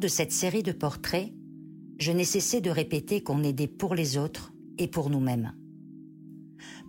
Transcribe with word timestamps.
De 0.00 0.08
cette 0.08 0.32
série 0.32 0.62
de 0.62 0.72
portraits, 0.72 1.30
je 1.98 2.10
n'ai 2.10 2.24
cessé 2.24 2.62
de 2.62 2.70
répéter 2.70 3.22
qu'on 3.22 3.42
aidait 3.42 3.68
pour 3.68 3.94
les 3.94 4.16
autres 4.16 4.50
et 4.78 4.88
pour 4.88 5.10
nous-mêmes. 5.10 5.52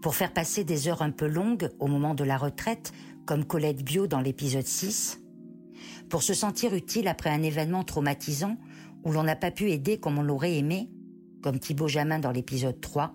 Pour 0.02 0.16
faire 0.16 0.32
passer 0.32 0.64
des 0.64 0.88
heures 0.88 1.02
un 1.02 1.12
peu 1.12 1.28
longues 1.28 1.72
au 1.80 1.88
moment 1.88 2.16
de 2.16 2.24
la 2.24 2.38
retraite, 2.38 2.94
comme 3.26 3.44
Colette 3.44 3.84
Bio 3.84 4.08
dans 4.08 4.22
l'épisode 4.22 4.66
6, 4.66 5.22
pour 6.08 6.24
se 6.24 6.34
sentir 6.34 6.74
utile 6.74 7.10
après 7.10 7.30
un 7.30 7.44
événement 7.44 7.84
traumatisant 7.84 8.58
où 9.04 9.12
l'on 9.12 9.24
n'a 9.24 9.36
pas 9.36 9.52
pu 9.52 9.72
aider 9.72 10.00
comme 10.00 10.18
on 10.18 10.24
l'aurait 10.24 10.56
aimé, 10.56 10.90
comme 11.42 11.60
Thibaut 11.60 11.90
Jamin 11.90 12.20
dans 12.20 12.32
l'épisode 12.32 12.80
3, 12.80 13.14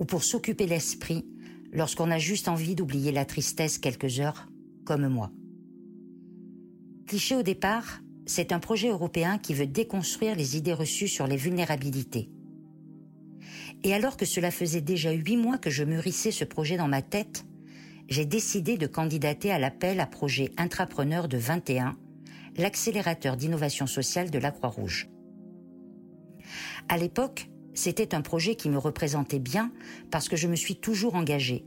ou 0.00 0.04
pour 0.04 0.24
s'occuper 0.24 0.66
l'esprit 0.66 1.24
lorsqu'on 1.72 2.10
a 2.10 2.18
juste 2.18 2.48
envie 2.48 2.74
d'oublier 2.74 3.12
la 3.12 3.24
tristesse 3.24 3.78
quelques 3.78 4.18
heures, 4.18 4.48
comme 4.84 5.06
moi. 5.06 5.30
Cliché 7.06 7.36
au 7.36 7.42
départ, 7.42 8.00
c'est 8.28 8.52
un 8.52 8.60
projet 8.60 8.90
européen 8.90 9.38
qui 9.38 9.54
veut 9.54 9.66
déconstruire 9.66 10.36
les 10.36 10.56
idées 10.56 10.74
reçues 10.74 11.08
sur 11.08 11.26
les 11.26 11.36
vulnérabilités. 11.36 12.28
Et 13.82 13.94
alors 13.94 14.16
que 14.16 14.26
cela 14.26 14.50
faisait 14.50 14.82
déjà 14.82 15.12
huit 15.12 15.36
mois 15.36 15.56
que 15.56 15.70
je 15.70 15.82
mûrissais 15.82 16.30
ce 16.30 16.44
projet 16.44 16.76
dans 16.76 16.88
ma 16.88 17.00
tête, 17.00 17.46
j'ai 18.08 18.26
décidé 18.26 18.76
de 18.76 18.86
candidater 18.86 19.50
à 19.50 19.58
l'appel 19.58 19.98
à 20.00 20.06
projet 20.06 20.50
intrapreneur 20.58 21.26
de 21.26 21.38
21, 21.38 21.96
l'accélérateur 22.58 23.36
d'innovation 23.36 23.86
sociale 23.86 24.30
de 24.30 24.38
la 24.38 24.50
Croix-Rouge. 24.50 25.08
À 26.88 26.98
l'époque, 26.98 27.48
c'était 27.72 28.14
un 28.14 28.22
projet 28.22 28.56
qui 28.56 28.68
me 28.68 28.78
représentait 28.78 29.38
bien 29.38 29.72
parce 30.10 30.28
que 30.28 30.36
je 30.36 30.48
me 30.48 30.56
suis 30.56 30.76
toujours 30.76 31.14
engagée. 31.14 31.64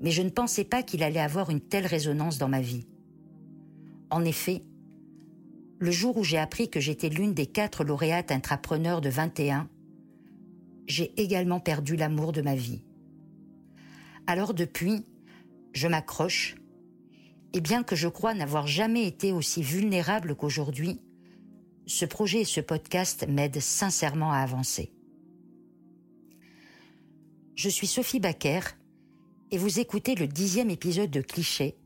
Mais 0.00 0.10
je 0.10 0.22
ne 0.22 0.30
pensais 0.30 0.64
pas 0.64 0.82
qu'il 0.82 1.02
allait 1.02 1.20
avoir 1.20 1.50
une 1.50 1.60
telle 1.60 1.86
résonance 1.86 2.38
dans 2.38 2.48
ma 2.48 2.60
vie. 2.60 2.86
En 4.10 4.24
effet, 4.24 4.62
le 5.78 5.90
jour 5.90 6.16
où 6.16 6.24
j'ai 6.24 6.38
appris 6.38 6.70
que 6.70 6.80
j'étais 6.80 7.08
l'une 7.08 7.34
des 7.34 7.46
quatre 7.46 7.84
lauréates 7.84 8.32
intrapreneurs 8.32 9.00
de 9.00 9.08
21, 9.08 9.68
j'ai 10.86 11.12
également 11.20 11.60
perdu 11.60 11.96
l'amour 11.96 12.32
de 12.32 12.42
ma 12.42 12.54
vie. 12.54 12.82
Alors 14.26 14.54
depuis, 14.54 15.04
je 15.72 15.88
m'accroche, 15.88 16.56
et 17.52 17.60
bien 17.60 17.82
que 17.82 17.96
je 17.96 18.08
crois 18.08 18.34
n'avoir 18.34 18.66
jamais 18.66 19.06
été 19.06 19.32
aussi 19.32 19.62
vulnérable 19.62 20.34
qu'aujourd'hui, 20.34 21.00
ce 21.86 22.04
projet 22.04 22.40
et 22.40 22.44
ce 22.44 22.60
podcast 22.60 23.26
m'aident 23.28 23.60
sincèrement 23.60 24.32
à 24.32 24.38
avancer. 24.38 24.92
Je 27.54 27.68
suis 27.68 27.86
Sophie 27.86 28.20
Baker 28.20 28.60
et 29.50 29.58
vous 29.58 29.78
écoutez 29.78 30.14
le 30.14 30.26
dixième 30.26 30.70
épisode 30.70 31.10
de 31.10 31.20
Cliché, 31.20 31.76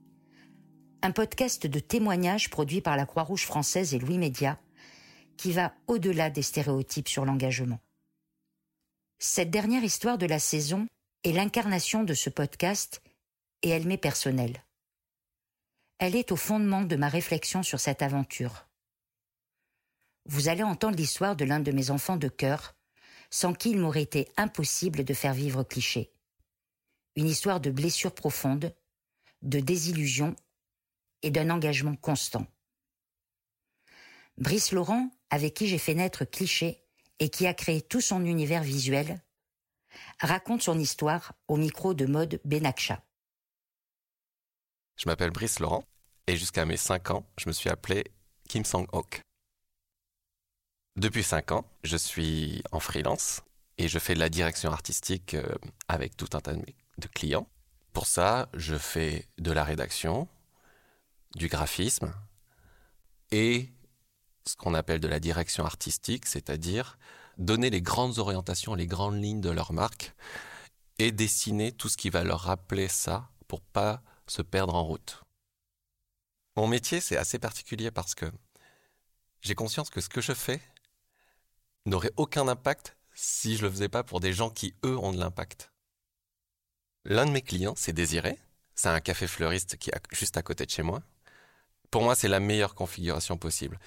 un 1.03 1.13
podcast 1.13 1.67
de 1.67 1.81
témoignages 1.81 2.51
produit 2.51 2.81
par 2.81 2.97
la 2.97 3.07
Croix-Rouge 3.07 3.47
française 3.47 3.95
et 3.95 3.99
Louis 3.99 4.19
Média, 4.19 4.61
qui 5.37 5.53
va 5.53 5.75
au-delà 5.87 6.29
des 6.29 6.43
stéréotypes 6.43 7.09
sur 7.09 7.25
l'engagement. 7.25 7.81
Cette 9.19 9.51
dernière 9.51 9.85
histoire 9.85 10.19
de 10.19 10.27
la 10.27 10.39
saison 10.39 10.87
est 11.25 11.33
l'incarnation 11.33 12.05
de 12.05 12.15
ce 12.15 12.29
podcast 12.29 13.03
et 13.63 13.71
elle 13.71 13.87
m'est 13.87 13.97
personnelle. 13.97 14.65
Elle 15.99 16.17
est 16.17 16.33
au 16.33 16.37
fondement 16.37 16.83
de 16.83 16.97
ma 16.97 17.09
réflexion 17.09 17.63
sur 17.63 17.81
cette 17.81 18.03
aventure. 18.03 18.67
Vous 20.27 20.49
allez 20.49 20.63
entendre 20.63 20.97
l'histoire 20.97 21.37
de 21.37 21.45
l'un 21.45 21.61
de 21.61 21.73
mes 21.73 21.91
enfants 21.91 22.17
de 22.17 22.29
cœur, 22.29 22.75
sans 23.31 23.55
qui 23.55 23.71
il 23.71 23.79
m'aurait 23.79 24.03
été 24.03 24.29
impossible 24.37 25.05
de 25.05 25.15
faire 25.15 25.35
vivre 25.35 25.63
cliché. 25.63 26.13
Une 27.17 27.27
histoire 27.27 27.61
de 27.61 27.71
blessures 27.71 28.15
profondes, 28.15 28.75
de 29.43 29.61
désillusions 29.61 30.37
et 31.23 31.31
d'un 31.31 31.51
engagement 31.51 31.97
constant. 31.97 32.47
Brice 34.39 34.73
Laurent, 34.73 35.11
avec 35.31 35.55
qui 35.55 35.69
j'ai 35.69 35.79
fait 35.79 35.95
naître 35.95 36.25
Cliché 36.25 36.83
et 37.19 37.29
qui 37.29 37.47
a 37.47 37.55
créé 37.55 37.83
tout 37.83 38.01
son 38.01 38.25
univers 38.25 38.63
visuel, 38.63 39.23
raconte 40.21 40.63
son 40.63 40.79
histoire 40.79 41.35
au 41.49 41.57
micro 41.57 41.95
de 41.95 42.07
mode 42.07 42.41
Benakcha. 42.45 43.03
Je 44.97 45.09
m'appelle 45.09 45.31
Brice 45.31 45.61
Laurent 45.61 45.85
et 46.27 46.37
jusqu'à 46.37 46.65
mes 46.65 46.77
5 46.77 47.11
ans, 47.11 47.27
je 47.39 47.49
me 47.49 47.53
suis 47.53 47.71
appelé 47.71 48.05
Kim 48.49 48.65
Sang-ok. 48.65 49.21
Depuis 50.97 51.23
5 51.23 51.53
ans, 51.53 51.65
je 51.85 51.97
suis 51.97 52.63
en 52.73 52.81
freelance 52.81 53.43
et 53.79 53.89
je 53.89 53.99
fais 53.99 54.15
de 54.15 54.19
la 54.19 54.29
direction 54.29 54.71
artistique 54.71 55.35
euh, 55.35 55.55
avec 55.89 56.17
tout 56.17 56.29
un 56.35 56.41
tas 56.41 56.53
de 56.55 57.07
clients. 57.15 57.49
Pour 57.93 58.07
ça, 58.07 58.49
je 58.55 58.77
fais 58.77 59.27
de 59.39 59.53
la 59.53 59.65
rédaction, 59.65 60.29
du 61.37 61.49
graphisme 61.49 62.13
et 63.31 63.69
ce 64.47 64.57
qu'on 64.57 64.75
appelle 64.75 65.01
de 65.01 65.09
la 65.09 65.21
direction 65.21 65.65
artistique, 65.65 66.27
c'est-à-dire 66.27 66.99
donner 67.39 67.71
les 67.71 67.83
grandes 67.83 68.19
orientations, 68.19 68.75
les 68.75 68.87
grandes 68.87 69.23
lignes 69.23 69.41
de 69.41 69.51
leur 69.51 69.73
marque 69.73 70.15
et 70.99 71.13
dessiner 71.13 71.73
tout 71.73 71.89
ce 71.89 71.97
qui 71.97 72.11
va 72.11 72.25
leur 72.25 72.41
rappeler 72.41 72.89
ça 72.89 73.31
pour 73.49 73.61
pas 73.61 74.03
se 74.27 74.43
perdre 74.43 74.75
en 74.75 74.85
route. 74.85 75.23
Mon 76.57 76.67
métier, 76.67 77.01
c'est 77.01 77.17
assez 77.17 77.39
particulier 77.39 77.91
parce 77.91 78.15
que 78.15 78.27
j'ai 79.41 79.55
conscience 79.55 79.91
que 79.91 80.01
ce 80.01 80.09
que 80.09 80.21
je 80.21 80.33
fais 80.33 80.61
n'aurait 81.87 82.13
aucun 82.17 82.49
impact 82.49 82.97
si 83.15 83.57
je 83.57 83.63
le 83.63 83.71
faisais 83.71 83.89
pas 83.89 84.03
pour 84.03 84.21
des 84.21 84.33
gens 84.33 84.51
qui, 84.51 84.75
eux, 84.85 84.99
ont 84.99 85.13
de 85.13 85.19
l'impact. 85.19 85.73
L'un 87.05 87.27
de 87.27 87.31
mes 87.31 87.43
clients, 87.43 87.75
c'est 87.77 87.93
Désiré. 87.93 88.39
C'est 88.75 88.89
un 88.89 89.01
café 89.01 89.27
fleuriste 89.27 89.77
qui 89.77 89.91
est 89.91 90.01
juste 90.13 90.37
à 90.37 90.43
côté 90.43 90.67
de 90.67 90.71
chez 90.71 90.83
moi. 90.83 91.03
Pour 91.91 92.03
moi, 92.03 92.15
c'est 92.15 92.29
la 92.29 92.41
meilleure 92.41 92.75
configuration 92.75 93.37
possible. 93.37 93.79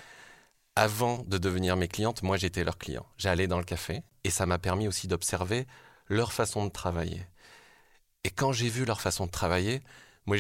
Avant 0.75 1.23
de 1.27 1.37
devenir 1.37 1.77
mes 1.77 1.87
clientes, 1.87 2.23
moi 2.23 2.37
j'étais 2.37 2.63
leur 2.63 2.77
client. 2.77 3.05
J'allais 3.17 3.47
dans 3.47 3.59
le 3.59 3.63
café 3.63 4.03
et 4.23 4.29
ça 4.29 4.45
m'a 4.45 4.57
permis 4.57 4.87
aussi 4.87 5.07
d'observer 5.07 5.67
leur 6.07 6.33
façon 6.33 6.65
de 6.65 6.71
travailler. 6.71 7.25
Et 8.23 8.29
quand 8.29 8.51
j'ai 8.51 8.69
vu 8.69 8.85
leur 8.85 9.01
façon 9.01 9.25
de 9.25 9.31
travailler, 9.31 9.81
moi 10.25 10.37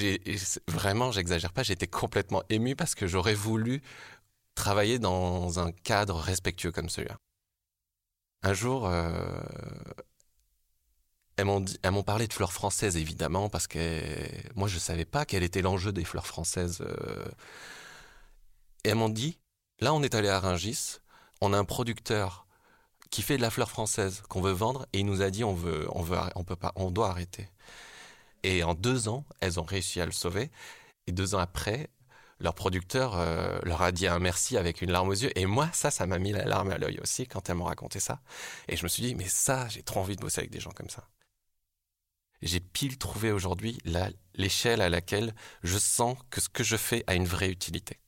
vraiment, 0.67 1.11
j'exagère 1.11 1.53
pas, 1.53 1.63
j'étais 1.63 1.87
complètement 1.87 2.43
ému 2.49 2.75
parce 2.75 2.95
que 2.95 3.07
j'aurais 3.07 3.33
voulu 3.33 3.81
travailler 4.55 4.99
dans 4.99 5.59
un 5.59 5.71
cadre 5.71 6.15
respectueux 6.15 6.71
comme 6.71 6.89
celui-là. 6.89 7.17
Un 8.43 8.53
jour, 8.53 8.87
euh, 8.87 9.41
elles 11.37 11.45
m'ont 11.45 12.03
parlé 12.03 12.27
de 12.27 12.33
fleurs 12.33 12.53
françaises 12.53 12.97
évidemment 12.97 13.49
parce 13.49 13.67
que 13.67 14.01
moi 14.55 14.67
je 14.67 14.77
savais 14.77 15.05
pas 15.05 15.25
quel 15.25 15.43
était 15.43 15.61
l'enjeu 15.61 15.91
des 15.91 16.05
fleurs 16.05 16.27
françaises. 16.27 16.81
Euh. 16.81 17.25
Et 18.83 18.89
elles 18.89 18.95
m'ont 18.95 19.09
dit, 19.09 19.39
là 19.79 19.93
on 19.93 20.03
est 20.03 20.15
allé 20.15 20.29
à 20.29 20.39
Rungis, 20.39 20.99
on 21.41 21.53
a 21.53 21.57
un 21.57 21.65
producteur 21.65 22.45
qui 23.09 23.21
fait 23.21 23.37
de 23.37 23.41
la 23.41 23.49
fleur 23.49 23.69
française 23.69 24.23
qu'on 24.29 24.41
veut 24.41 24.51
vendre 24.51 24.87
et 24.93 24.99
il 24.99 25.05
nous 25.05 25.21
a 25.21 25.29
dit 25.29 25.43
on 25.43 25.53
veut, 25.53 25.87
on 25.93 26.43
peut 26.43 26.55
pas, 26.55 26.71
on 26.75 26.91
doit 26.91 27.09
arrêter. 27.09 27.49
Et 28.43 28.63
en 28.63 28.73
deux 28.73 29.07
ans, 29.07 29.25
elles 29.39 29.59
ont 29.59 29.63
réussi 29.63 30.01
à 30.01 30.05
le 30.05 30.11
sauver. 30.11 30.51
Et 31.07 31.11
deux 31.11 31.35
ans 31.35 31.39
après, 31.39 31.89
leur 32.39 32.53
producteur 32.53 33.17
euh, 33.17 33.57
leur 33.63 33.81
a 33.81 33.91
dit 33.91 34.07
un 34.07 34.19
merci 34.19 34.57
avec 34.57 34.81
une 34.81 34.91
larme 34.91 35.09
aux 35.09 35.13
yeux. 35.13 35.31
Et 35.37 35.45
moi, 35.45 35.69
ça, 35.73 35.91
ça 35.91 36.05
m'a 36.05 36.19
mis 36.19 36.31
la 36.33 36.45
larme 36.45 36.71
à 36.71 36.77
l'œil 36.77 36.99
aussi 36.99 37.25
quand 37.25 37.49
elles 37.49 37.55
m'ont 37.55 37.65
raconté 37.65 37.99
ça. 37.99 38.19
Et 38.67 38.75
je 38.75 38.83
me 38.83 38.89
suis 38.89 39.01
dit, 39.01 39.15
mais 39.15 39.27
ça, 39.29 39.67
j'ai 39.69 39.83
trop 39.83 40.01
envie 40.01 40.15
de 40.15 40.21
bosser 40.21 40.39
avec 40.39 40.51
des 40.51 40.59
gens 40.59 40.71
comme 40.71 40.89
ça 40.89 41.07
j'ai 42.43 42.59
pile 42.59 42.97
trouvé 42.97 43.31
aujourd'hui 43.31 43.77
l'échelle 44.35 44.81
à 44.81 44.89
laquelle 44.89 45.33
je 45.63 45.77
sens 45.77 46.17
que 46.29 46.41
ce 46.41 46.49
que 46.49 46.63
je 46.63 46.77
fais 46.77 47.03
a 47.07 47.15
une 47.15 47.25
vraie 47.25 47.49
utilité. 47.49 47.99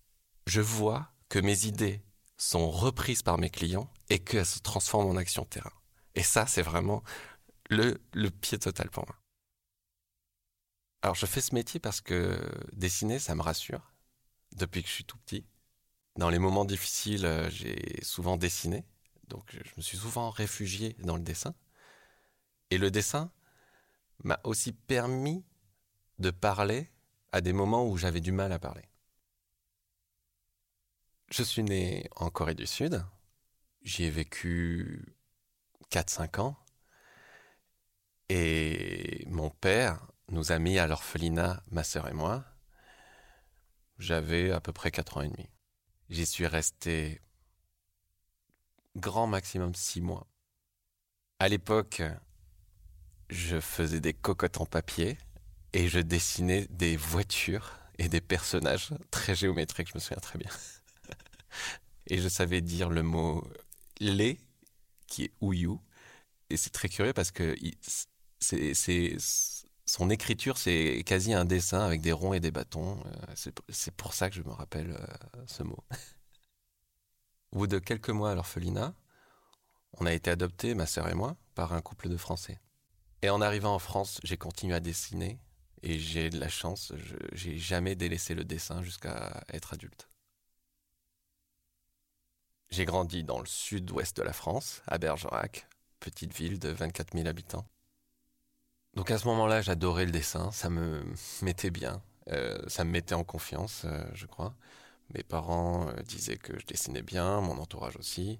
Je 0.45 0.61
vois 0.61 1.11
que 1.29 1.39
mes 1.39 1.65
idées 1.65 2.03
sont 2.37 2.69
reprises 2.69 3.23
par 3.23 3.37
mes 3.37 3.49
clients 3.49 3.89
et 4.09 4.19
qu'elles 4.19 4.45
se 4.45 4.59
transforment 4.59 5.09
en 5.09 5.15
action 5.15 5.45
terrain. 5.45 5.71
Et 6.15 6.23
ça, 6.23 6.45
c'est 6.47 6.61
vraiment 6.61 7.03
le, 7.69 8.01
le 8.13 8.29
pied 8.29 8.59
total 8.59 8.89
pour 8.89 9.05
moi. 9.07 9.17
Alors, 11.01 11.15
je 11.15 11.25
fais 11.25 11.41
ce 11.41 11.53
métier 11.55 11.79
parce 11.79 12.01
que 12.01 12.39
dessiner, 12.73 13.19
ça 13.19 13.35
me 13.35 13.41
rassure 13.41 13.93
depuis 14.55 14.81
que 14.83 14.89
je 14.89 14.93
suis 14.93 15.05
tout 15.05 15.17
petit. 15.19 15.45
Dans 16.17 16.29
les 16.29 16.39
moments 16.39 16.65
difficiles, 16.65 17.25
euh, 17.25 17.49
j'ai 17.49 17.99
souvent 18.03 18.37
dessiné. 18.37 18.85
Donc, 19.27 19.43
je 19.51 19.71
me 19.77 19.81
suis 19.81 19.97
souvent 19.97 20.29
réfugié 20.29 20.95
dans 20.99 21.15
le 21.15 21.23
dessin. 21.23 21.53
Et 22.71 22.77
le 22.77 22.89
dessin, 22.89 23.31
m'a 24.23 24.39
aussi 24.43 24.71
permis 24.71 25.43
de 26.19 26.31
parler 26.31 26.91
à 27.31 27.41
des 27.41 27.53
moments 27.53 27.87
où 27.87 27.97
j'avais 27.97 28.21
du 28.21 28.31
mal 28.31 28.51
à 28.51 28.59
parler. 28.59 28.87
Je 31.29 31.43
suis 31.43 31.63
né 31.63 32.09
en 32.15 32.29
Corée 32.29 32.55
du 32.55 32.65
Sud. 32.65 33.03
J'y 33.81 34.05
ai 34.05 34.09
vécu 34.09 35.15
4-5 35.91 36.39
ans. 36.39 36.57
Et 38.29 39.25
mon 39.27 39.49
père 39.49 40.07
nous 40.29 40.51
a 40.51 40.59
mis 40.59 40.79
à 40.79 40.87
l'orphelinat, 40.87 41.61
ma 41.71 41.83
sœur 41.83 42.07
et 42.07 42.13
moi. 42.13 42.45
J'avais 43.99 44.51
à 44.51 44.59
peu 44.59 44.71
près 44.71 44.91
4 44.91 45.17
ans 45.17 45.21
et 45.21 45.29
demi. 45.29 45.49
J'y 46.09 46.25
suis 46.25 46.47
resté 46.47 47.21
grand 48.95 49.27
maximum 49.27 49.73
6 49.75 50.01
mois. 50.01 50.27
À 51.39 51.49
l'époque, 51.49 52.01
je 53.29 53.59
faisais 53.59 53.99
des 53.99 54.13
cocottes 54.13 54.59
en 54.59 54.65
papier 54.65 55.17
et 55.73 55.87
je 55.87 55.99
dessinais 55.99 56.67
des 56.69 56.95
voitures 56.97 57.79
et 57.97 58.09
des 58.09 58.21
personnages 58.21 58.93
très 59.11 59.35
géométriques, 59.35 59.89
je 59.89 59.95
me 59.95 59.99
souviens 59.99 60.21
très 60.21 60.39
bien. 60.39 60.49
Et 62.07 62.19
je 62.19 62.27
savais 62.27 62.61
dire 62.61 62.89
le 62.89 63.01
mot 63.01 63.47
lait, 63.99 64.37
qui 65.07 65.23
est 65.23 65.33
ouyou. 65.41 65.81
Et 66.49 66.57
c'est 66.57 66.69
très 66.69 66.89
curieux 66.89 67.13
parce 67.13 67.31
que 67.31 67.55
c'est, 68.39 69.17
son 69.85 70.09
écriture, 70.09 70.57
c'est 70.57 71.03
quasi 71.05 71.33
un 71.33 71.45
dessin 71.45 71.79
avec 71.79 72.01
des 72.01 72.11
ronds 72.11 72.33
et 72.33 72.39
des 72.39 72.51
bâtons. 72.51 72.99
Euh, 73.05 73.51
c'est, 73.69 73.95
pour 73.95 74.13
ça 74.13 74.29
que 74.29 74.35
je 74.35 74.43
me 74.43 74.51
rappelle 74.51 74.91
euh, 74.91 75.43
ce 75.47 75.63
mot. 75.63 75.83
Au 77.51 77.59
bout 77.59 77.67
de 77.67 77.79
quelques 77.79 78.09
mois 78.09 78.31
à 78.31 78.35
l'orphelinat, 78.35 78.93
on 79.93 80.05
a 80.05 80.13
été 80.13 80.29
adoptés, 80.29 80.75
ma 80.75 80.85
sœur 80.85 81.07
et 81.07 81.13
moi, 81.15 81.37
par 81.55 81.73
un 81.73 81.81
couple 81.81 82.09
de 82.09 82.17
Français. 82.17 82.59
Et 83.25 83.29
en 83.31 83.41
arrivant 83.41 83.73
en 83.73 83.79
France, 83.79 84.19
j'ai 84.23 84.37
continué 84.37 84.75
à 84.75 84.79
dessiner 84.79 85.39
et 85.81 85.97
j'ai 85.97 86.29
de 86.29 86.39
la 86.39 86.47
chance, 86.47 86.93
j'ai 87.33 87.57
jamais 87.57 87.95
délaissé 87.95 88.35
le 88.35 88.43
dessin 88.43 88.83
jusqu'à 88.83 89.43
être 89.51 89.73
adulte. 89.73 90.09
J'ai 92.69 92.85
grandi 92.85 93.23
dans 93.23 93.39
le 93.39 93.47
sud-ouest 93.47 94.15
de 94.15 94.21
la 94.21 94.31
France, 94.31 94.83
à 94.85 94.99
Bergerac, 94.99 95.67
petite 95.99 96.35
ville 96.35 96.59
de 96.59 96.69
24 96.69 97.15
000 97.17 97.27
habitants. 97.27 97.65
Donc 98.93 99.09
à 99.09 99.17
ce 99.17 99.25
moment-là, 99.25 99.63
j'adorais 99.63 100.05
le 100.05 100.11
dessin, 100.11 100.51
ça 100.51 100.69
me 100.69 101.03
mettait 101.41 101.71
bien, 101.71 102.03
euh, 102.29 102.59
ça 102.67 102.83
me 102.83 102.91
mettait 102.91 103.15
en 103.15 103.23
confiance, 103.23 103.85
euh, 103.85 104.05
je 104.13 104.27
crois. 104.27 104.53
Mes 105.15 105.23
parents 105.23 105.87
euh, 105.87 105.93
disaient 106.03 106.37
que 106.37 106.59
je 106.59 106.65
dessinais 106.67 107.01
bien, 107.01 107.41
mon 107.41 107.57
entourage 107.57 107.97
aussi. 107.97 108.39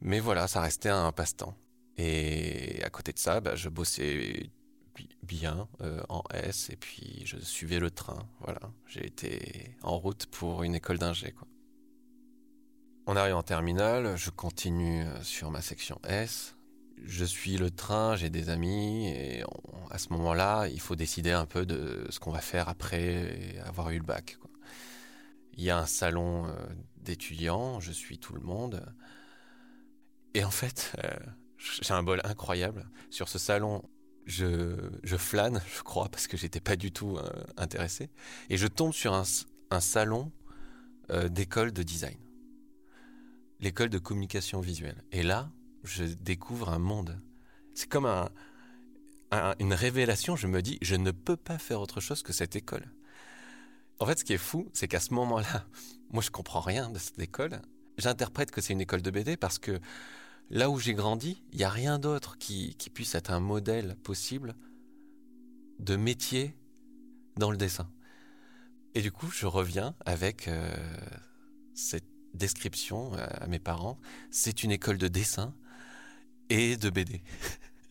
Mais 0.00 0.18
voilà, 0.18 0.48
ça 0.48 0.60
restait 0.60 0.88
un 0.88 1.12
passe-temps. 1.12 1.54
Et 1.98 2.82
à 2.84 2.90
côté 2.90 3.12
de 3.12 3.18
ça, 3.18 3.40
bah, 3.40 3.54
je 3.54 3.68
bossais 3.68 4.50
bien 5.22 5.68
en 6.08 6.22
S 6.32 6.70
et 6.70 6.76
puis 6.76 7.22
je 7.24 7.36
suivais 7.38 7.78
le 7.78 7.90
train. 7.90 8.28
Voilà, 8.40 8.60
j'ai 8.86 9.06
été 9.06 9.76
en 9.82 9.98
route 9.98 10.26
pour 10.26 10.62
une 10.62 10.74
école 10.74 10.98
d'ingé. 10.98 11.34
On 13.06 13.16
arrive 13.16 13.36
en 13.36 13.42
terminale, 13.42 14.16
je 14.16 14.30
continue 14.30 15.04
sur 15.22 15.50
ma 15.50 15.60
section 15.60 16.00
S. 16.06 16.56
Je 17.04 17.24
suis 17.24 17.56
le 17.56 17.70
train, 17.70 18.16
j'ai 18.16 18.30
des 18.30 18.48
amis 18.48 19.08
et 19.08 19.44
à 19.90 19.98
ce 19.98 20.12
moment-là, 20.12 20.66
il 20.68 20.80
faut 20.80 20.96
décider 20.96 21.30
un 21.30 21.46
peu 21.46 21.64
de 21.64 22.06
ce 22.10 22.20
qu'on 22.20 22.32
va 22.32 22.40
faire 22.40 22.68
après 22.68 23.56
avoir 23.64 23.90
eu 23.90 23.98
le 23.98 24.04
bac. 24.04 24.38
Il 25.54 25.64
y 25.64 25.70
a 25.70 25.78
un 25.78 25.86
salon 25.86 26.46
euh, 26.46 26.52
d'étudiants, 26.96 27.80
je 27.80 27.92
suis 27.92 28.18
tout 28.18 28.34
le 28.34 28.40
monde. 28.40 28.84
Et 30.34 30.44
en 30.44 30.50
fait, 30.50 30.92
euh, 31.02 31.16
j'ai 31.58 31.92
un 31.92 32.02
bol 32.02 32.20
incroyable. 32.24 32.88
Sur 33.10 33.28
ce 33.28 33.38
salon, 33.38 33.82
je, 34.24 34.90
flâne, 35.16 35.62
je 35.76 35.82
crois, 35.82 36.08
parce 36.08 36.26
que 36.26 36.36
j'étais 36.36 36.60
pas 36.60 36.76
du 36.76 36.92
tout 36.92 37.16
euh, 37.16 37.28
intéressé. 37.56 38.10
Et 38.50 38.56
je 38.56 38.66
tombe 38.66 38.92
sur 38.92 39.12
un, 39.14 39.24
salon 39.80 40.32
d'école 41.30 41.72
de 41.72 41.82
design 41.82 42.18
l'école 43.60 43.88
de 43.88 43.98
communication 43.98 44.60
visuelle. 44.60 45.02
Et 45.12 45.22
là, 45.22 45.50
je 45.84 46.04
découvre 46.04 46.70
un 46.70 46.78
monde. 46.78 47.20
C'est 47.74 47.88
comme 47.88 48.06
une 49.58 49.74
révélation. 49.74 50.36
Je 50.36 50.46
me 50.46 50.62
dis, 50.62 50.78
je 50.82 50.96
ne 50.96 51.10
peux 51.10 51.36
pas 51.36 51.58
faire 51.58 51.80
autre 51.80 52.00
chose 52.00 52.22
que 52.22 52.32
cette 52.32 52.56
école. 52.56 52.90
En 54.00 54.06
fait, 54.06 54.18
ce 54.18 54.24
qui 54.24 54.32
est 54.32 54.38
fou, 54.38 54.68
c'est 54.72 54.88
qu'à 54.88 55.00
ce 55.00 55.12
moment-là, 55.14 55.66
moi, 56.10 56.22
je 56.22 56.30
comprends 56.30 56.60
rien 56.60 56.90
de 56.90 56.98
cette 56.98 57.18
école. 57.18 57.60
J'interprète 57.96 58.50
que 58.50 58.60
c'est 58.60 58.72
une 58.72 58.80
école 58.80 59.02
de 59.02 59.10
BD 59.10 59.36
parce 59.36 59.58
que 59.58 59.80
là 60.50 60.70
où 60.70 60.78
j'ai 60.78 60.94
grandi, 60.94 61.42
il 61.52 61.58
n'y 61.58 61.64
a 61.64 61.70
rien 61.70 61.98
d'autre 61.98 62.38
qui, 62.38 62.74
puisse 62.92 63.14
être 63.14 63.30
un 63.30 63.40
modèle 63.40 63.96
possible 63.96 64.54
de 65.78 65.96
métier 65.96 66.56
dans 67.36 67.50
le 67.50 67.56
dessin. 67.56 67.90
Et 68.94 69.02
du 69.02 69.12
coup, 69.12 69.30
je 69.30 69.46
reviens 69.46 69.94
avec 70.06 70.48
euh, 70.48 70.74
cette 71.74 72.08
description 72.34 73.14
euh, 73.14 73.26
à 73.40 73.46
mes 73.46 73.58
parents, 73.58 73.98
c'est 74.30 74.64
une 74.64 74.72
école 74.72 74.98
de 74.98 75.08
dessin 75.08 75.54
et 76.48 76.76
de 76.76 76.90
BD. 76.90 77.22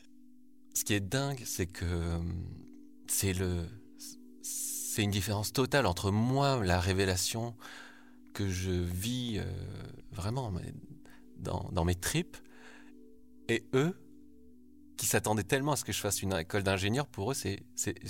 Ce 0.74 0.84
qui 0.84 0.94
est 0.94 1.00
dingue, 1.00 1.42
c'est 1.46 1.68
que 1.68 1.86
euh, 1.86 3.66
c'est 4.42 5.04
une 5.04 5.12
différence 5.12 5.54
totale 5.54 5.86
entre 5.86 6.12
moi, 6.12 6.64
la 6.64 6.80
révélation 6.80 7.56
que 8.34 8.50
je 8.50 8.72
vis 8.72 9.40
vraiment 10.12 10.52
dans 11.40 11.86
mes 11.86 11.96
tripes, 11.96 12.38
et 13.48 13.66
eux, 13.74 13.96
qui 14.98 15.06
s'attendaient 15.06 15.44
tellement 15.44 15.74
à 15.74 15.76
ce 15.76 15.86
que 15.86 15.92
je 15.92 16.00
fasse 16.00 16.22
une 16.22 16.34
école 16.34 16.64
d'ingénieur, 16.64 17.08
pour 17.08 17.32
eux, 17.32 17.36
c'est 17.36 17.64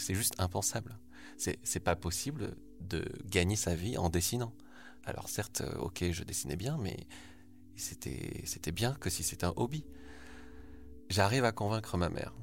juste 0.10 0.36
impensable. 0.40 0.98
C'est 1.38 1.80
pas 1.80 1.96
possible 1.96 2.56
de 2.82 3.06
gagner 3.26 3.56
sa 3.56 3.76
vie 3.76 3.98
en 3.98 4.10
dessinant. 4.10 4.54
Alors 5.06 5.30
certes, 5.30 5.62
euh, 5.62 5.78
ok, 5.80 6.04
je 6.12 6.24
dessinais 6.24 6.58
bien, 6.58 6.78
mais 6.78 7.08
c'était, 7.76 8.42
c'était 8.46 8.74
bien 8.74 8.94
que 8.96 9.10
si 9.10 9.24
c'était 9.24 9.46
un 9.46 9.54
hobby. 9.56 9.86
J'arrive 11.10 11.46
à 11.46 11.54
convaincre 11.54 11.98
ma 11.98 12.10
mère. 12.10 12.34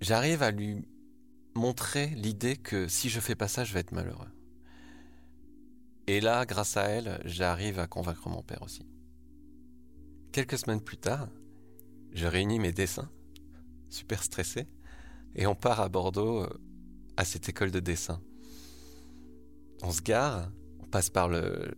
J'arrive 0.00 0.42
à 0.42 0.50
lui 0.50 0.88
montrer 1.54 2.06
l'idée 2.08 2.56
que 2.56 2.88
si 2.88 3.10
je 3.10 3.20
fais 3.20 3.34
pas 3.34 3.48
ça, 3.48 3.64
je 3.64 3.74
vais 3.74 3.80
être 3.80 3.92
malheureux. 3.92 4.30
Et 6.06 6.20
là, 6.20 6.46
grâce 6.46 6.76
à 6.78 6.84
elle, 6.84 7.20
j'arrive 7.26 7.78
à 7.78 7.86
convaincre 7.86 8.30
mon 8.30 8.42
père 8.42 8.62
aussi. 8.62 8.86
Quelques 10.38 10.58
semaines 10.58 10.80
plus 10.80 10.98
tard, 10.98 11.26
je 12.12 12.24
réunis 12.28 12.60
mes 12.60 12.70
dessins, 12.70 13.10
super 13.90 14.22
stressé, 14.22 14.68
et 15.34 15.48
on 15.48 15.56
part 15.56 15.80
à 15.80 15.88
Bordeaux 15.88 16.44
euh, 16.44 16.60
à 17.16 17.24
cette 17.24 17.48
école 17.48 17.72
de 17.72 17.80
dessin. 17.80 18.22
On 19.82 19.90
se 19.90 20.00
gare, 20.00 20.52
on 20.78 20.86
passe 20.86 21.10
par 21.10 21.28
le 21.28 21.74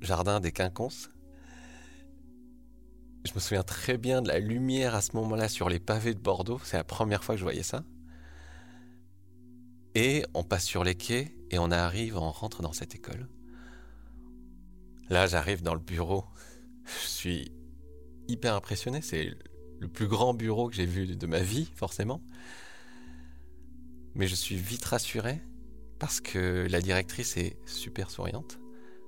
jardin 0.00 0.40
des 0.40 0.50
quinconces. 0.50 1.12
Je 3.24 3.32
me 3.36 3.38
souviens 3.38 3.62
très 3.62 3.98
bien 3.98 4.20
de 4.20 4.26
la 4.26 4.40
lumière 4.40 4.96
à 4.96 5.00
ce 5.00 5.14
moment-là 5.14 5.48
sur 5.48 5.68
les 5.68 5.78
pavés 5.78 6.12
de 6.12 6.18
Bordeaux. 6.18 6.60
C'est 6.64 6.78
la 6.78 6.82
première 6.82 7.22
fois 7.22 7.36
que 7.36 7.38
je 7.38 7.44
voyais 7.44 7.62
ça. 7.62 7.84
Et 9.94 10.24
on 10.34 10.42
passe 10.42 10.64
sur 10.64 10.82
les 10.82 10.96
quais 10.96 11.36
et 11.52 11.60
on 11.60 11.70
arrive, 11.70 12.16
on 12.16 12.32
rentre 12.32 12.62
dans 12.62 12.72
cette 12.72 12.96
école. 12.96 13.28
Là, 15.08 15.28
j'arrive 15.28 15.62
dans 15.62 15.74
le 15.74 15.80
bureau. 15.80 16.24
Je 16.84 17.06
suis 17.06 17.61
hyper 18.32 18.54
impressionné. 18.54 19.00
C'est 19.02 19.30
le 19.78 19.88
plus 19.88 20.08
grand 20.08 20.34
bureau 20.34 20.68
que 20.68 20.74
j'ai 20.74 20.86
vu 20.86 21.16
de 21.16 21.26
ma 21.26 21.40
vie, 21.40 21.70
forcément. 21.74 22.22
Mais 24.14 24.26
je 24.26 24.34
suis 24.34 24.56
vite 24.56 24.84
rassuré 24.84 25.40
parce 25.98 26.20
que 26.20 26.66
la 26.68 26.80
directrice 26.80 27.36
est 27.36 27.56
super 27.66 28.10
souriante. 28.10 28.58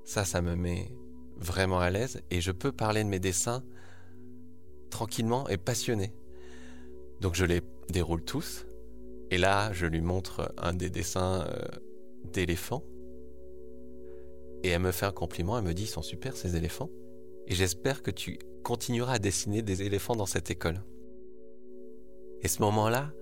Ça, 0.04 0.25
ça 0.25 0.43
me 0.43 0.54
met 0.54 0.97
vraiment 1.37 1.81
à 1.81 1.90
l'aise 1.90 2.23
et 2.31 2.40
je 2.40 2.52
peux 2.52 2.73
parler 2.73 3.02
de 3.02 3.09
mes 3.09 3.19
dessins 3.19 3.64
tranquillement 4.90 5.49
et 5.49 5.57
passionné. 5.57 6.12
Donc 7.21 7.35
je 7.35 7.45
les 7.45 7.62
déroule 7.88 8.23
tous 8.23 8.66
et 9.31 9.38
là, 9.38 9.73
je 9.73 9.87
lui 9.87 10.00
montre 10.00 10.54
un 10.57 10.73
des 10.73 10.90
dessins 10.90 11.47
euh, 11.49 11.59
d'éléphants 12.33 12.85
et 14.62 14.69
elle 14.69 14.83
me 14.83 14.93
fait 14.93 15.07
un 15.07 15.12
compliment, 15.12 15.59
elle 15.59 15.64
me 15.64 15.75
dit 15.75 15.83
ils 15.83 15.88
sont 15.88 16.02
super 16.02 16.37
ces 16.37 16.57
éléphants 16.57 16.90
et 17.47 17.54
j'espère 17.54 18.02
que 18.02 18.11
tu 18.11 18.38
continueras 18.64 19.14
à 19.14 19.18
dessiner 19.21 19.62
des 19.62 19.83
éléphants 19.83 20.16
dans 20.16 20.26
cette 20.26 20.50
école. 20.50 20.83
Et 22.42 22.49
ce 22.49 22.61
moment-là, 22.62 23.12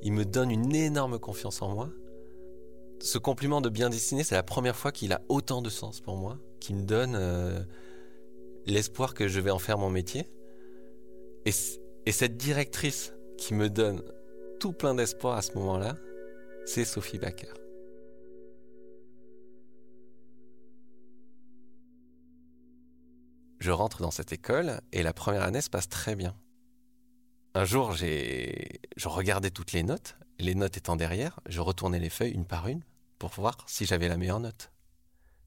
il 0.00 0.12
me 0.12 0.24
donne 0.24 0.50
une 0.50 0.74
énorme 0.74 1.18
confiance 1.18 1.60
en 1.60 1.68
moi 1.68 1.90
ce 3.00 3.18
compliment 3.18 3.60
de 3.60 3.68
bien 3.68 3.90
dessiner, 3.90 4.24
c'est 4.24 4.34
la 4.34 4.42
première 4.42 4.76
fois 4.76 4.92
qu'il 4.92 5.12
a 5.12 5.20
autant 5.28 5.62
de 5.62 5.70
sens 5.70 6.00
pour 6.00 6.16
moi, 6.16 6.38
qui 6.60 6.74
me 6.74 6.82
donne 6.82 7.14
euh, 7.16 7.60
l'espoir 8.66 9.14
que 9.14 9.28
je 9.28 9.40
vais 9.40 9.50
en 9.50 9.58
faire 9.58 9.78
mon 9.78 9.90
métier. 9.90 10.26
Et, 11.44 11.52
et 12.06 12.12
cette 12.12 12.36
directrice 12.36 13.12
qui 13.36 13.54
me 13.54 13.68
donne 13.68 14.02
tout 14.58 14.72
plein 14.72 14.94
d'espoir 14.94 15.36
à 15.36 15.42
ce 15.42 15.52
moment-là, 15.54 15.96
c'est 16.64 16.84
Sophie 16.84 17.18
Baker. 17.18 17.63
Je 23.64 23.70
rentre 23.70 24.02
dans 24.02 24.10
cette 24.10 24.30
école 24.30 24.82
et 24.92 25.02
la 25.02 25.14
première 25.14 25.42
année 25.42 25.62
se 25.62 25.70
passe 25.70 25.88
très 25.88 26.16
bien. 26.16 26.36
Un 27.54 27.64
jour, 27.64 27.94
je 27.94 29.08
regardais 29.08 29.50
toutes 29.50 29.72
les 29.72 29.82
notes, 29.82 30.18
les 30.38 30.54
notes 30.54 30.76
étant 30.76 30.96
derrière, 30.96 31.40
je 31.46 31.62
retournais 31.62 31.98
les 31.98 32.10
feuilles 32.10 32.32
une 32.32 32.44
par 32.44 32.68
une 32.68 32.84
pour 33.18 33.30
voir 33.30 33.56
si 33.66 33.86
j'avais 33.86 34.08
la 34.08 34.18
meilleure 34.18 34.40
note. 34.40 34.70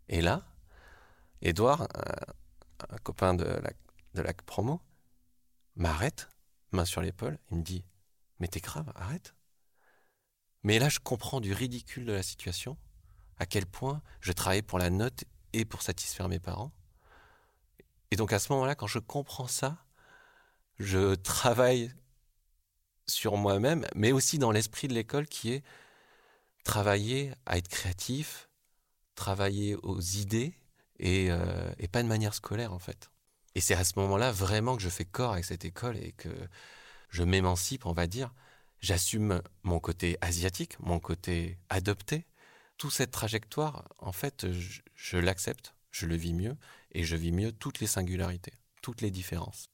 Et 0.10 0.22
là, 0.22 0.48
Edouard, 1.44 1.84
un, 2.90 2.98
copain 3.04 3.36
de 3.36 3.44
la, 3.44 3.72
de 4.16 4.22
la 4.24 4.34
promo, 4.34 4.82
m'arrête, 5.76 6.28
main 6.72 6.86
sur 6.86 7.02
l'épaule, 7.02 7.38
il 7.52 7.58
me 7.58 7.64
dit 7.64 7.86
Mais 8.40 8.48
t'es 8.48 8.62
grave, 8.62 8.92
arrête. 8.96 9.36
Mais 10.64 10.80
là, 10.80 10.90
je 10.90 10.98
comprends 10.98 11.40
du 11.40 11.54
ridicule 11.54 12.06
de 12.06 12.14
la 12.14 12.24
situation, 12.24 12.80
à 13.38 13.46
quel 13.46 13.68
point 13.68 14.02
je 14.22 14.32
travaillais 14.32 14.64
pour 14.64 14.80
la 14.80 14.90
note 14.90 15.24
et 15.54 15.66
pour 15.66 15.84
satisfaire 15.84 16.30
mes 16.30 16.40
parents. 16.40 16.72
Et 18.12 18.16
donc 18.16 18.34
à 18.34 18.40
ce 18.40 18.52
moment-là, 18.54 18.76
quand 18.76 18.88
je 18.88 19.00
comprends 19.00 19.48
ça, 19.48 19.78
je 20.80 21.16
travaille 21.16 21.92
sur 23.08 23.38
moi-même, 23.38 23.86
mais 23.96 24.12
aussi 24.12 24.38
dans 24.38 24.52
l'esprit 24.52 24.88
de 24.88 24.94
l'école 24.94 25.28
qui 25.28 25.54
est 25.54 25.64
travailler 26.64 27.34
à 27.46 27.58
être 27.58 27.70
créatif, 27.70 28.50
travailler 29.16 29.76
aux 29.76 30.02
idées 30.02 30.54
et, 31.00 31.32
euh, 31.32 31.72
et 31.80 31.88
pas 31.88 32.04
de 32.04 32.08
manière 32.08 32.34
scolaire 32.34 32.74
en 32.74 32.80
fait. 32.80 33.10
Et 33.56 33.62
c'est 33.62 33.74
à 33.74 33.84
ce 33.84 33.94
moment-là 33.98 34.32
vraiment 34.32 34.76
que 34.76 34.84
je 34.84 34.90
fais 34.90 35.06
corps 35.06 35.34
avec 35.34 35.46
cette 35.46 35.66
école 35.66 35.98
et 35.98 36.12
que 36.12 36.30
je 37.10 37.24
m'émancipe, 37.24 37.86
on 37.86 37.94
va 37.94 38.06
dire. 38.08 38.34
J'assume 38.80 39.42
mon 39.64 39.80
côté 39.80 40.18
asiatique, 40.22 40.80
mon 40.80 41.00
côté 41.00 41.58
adopté. 41.70 42.28
Toute 42.78 42.92
cette 42.92 43.10
trajectoire, 43.10 43.90
en 43.98 44.12
fait, 44.12 44.46
je 44.94 45.18
l'accepte, 45.18 45.74
je 45.98 46.06
le 46.06 46.16
vis 46.16 46.34
mieux 46.34 46.56
et 46.92 47.04
je 47.04 47.16
vis 47.16 47.32
mieux 47.32 47.52
toutes 47.52 47.80
les 47.80 47.88
singularités, 47.88 48.54
toutes 48.82 49.02
les 49.02 49.12
différences. 49.12 49.70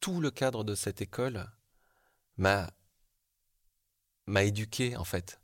Tout 0.00 0.20
le 0.20 0.30
cadre 0.30 0.64
de 0.64 0.74
cette 0.74 1.00
école 1.00 1.50
m'a 2.36 2.70
m'a 4.26 4.42
éduqué 4.42 4.96
en 4.96 5.04
fait. 5.04 5.40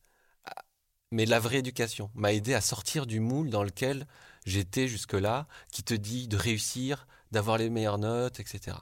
Mais 1.10 1.26
la 1.26 1.38
vraie 1.38 1.58
éducation 1.58 2.10
m'a 2.14 2.32
aidé 2.32 2.54
à 2.54 2.60
sortir 2.60 3.06
du 3.06 3.20
moule 3.20 3.50
dans 3.50 3.62
lequel 3.62 4.06
j'étais 4.46 4.88
jusque-là, 4.88 5.46
qui 5.70 5.84
te 5.84 5.94
dit 5.94 6.26
de 6.26 6.36
réussir, 6.36 7.06
d'avoir 7.30 7.56
les 7.56 7.70
meilleures 7.70 7.98
notes, 7.98 8.40
etc. 8.40 8.76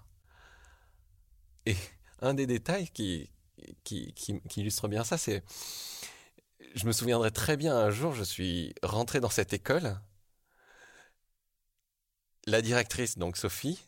Et 1.66 1.76
un 2.21 2.33
des 2.33 2.47
détails 2.47 2.88
qui, 2.88 3.31
qui, 3.85 4.14
qui, 4.14 4.40
illustre 4.57 4.88
bien 4.88 5.04
ça, 5.04 5.19
c'est, 5.19 5.45
je 6.75 6.87
me 6.87 6.92
souviendrai 6.92 7.31
très 7.31 7.57
bien, 7.57 7.76
un 7.76 7.90
jour, 7.90 8.14
je 8.14 8.25
suis 8.25 8.75
rentré 8.83 9.21
dans 9.21 9.31
cette 9.31 9.52
école, 9.52 10.00
la 12.46 12.62
directrice, 12.62 13.18
donc 13.18 13.37
Sophie, 13.37 13.80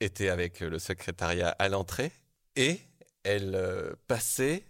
était 0.00 0.28
avec 0.28 0.60
le 0.60 0.78
secrétariat 0.78 1.50
à 1.58 1.68
l'entrée, 1.68 2.12
et 2.56 2.80
elle 3.24 3.54
euh, 3.54 3.94
passait 4.06 4.64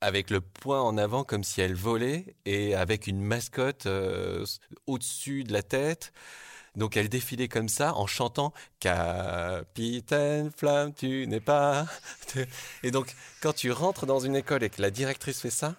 avec 0.00 0.30
le 0.30 0.40
poing 0.40 0.82
en 0.82 0.98
avant 0.98 1.24
comme 1.24 1.44
si 1.44 1.60
elle 1.60 1.74
volait 1.74 2.36
et 2.44 2.74
avec 2.74 3.06
une 3.06 3.20
mascotte 3.20 3.86
euh, 3.86 4.44
au-dessus 4.86 5.44
de 5.44 5.52
la 5.52 5.62
tête. 5.62 6.12
Donc 6.76 6.96
elle 6.96 7.08
défilait 7.08 7.48
comme 7.48 7.68
ça 7.68 7.94
en 7.94 8.06
chantant 8.06 8.52
Capitaine 8.80 10.50
Flamme, 10.50 10.92
tu 10.92 11.26
n'es 11.26 11.40
pas. 11.40 11.86
Et 12.82 12.90
donc 12.90 13.14
quand 13.40 13.54
tu 13.54 13.72
rentres 13.72 14.04
dans 14.04 14.20
une 14.20 14.36
école 14.36 14.62
et 14.62 14.70
que 14.70 14.82
la 14.82 14.90
directrice 14.90 15.40
fait 15.40 15.50
ça, 15.50 15.74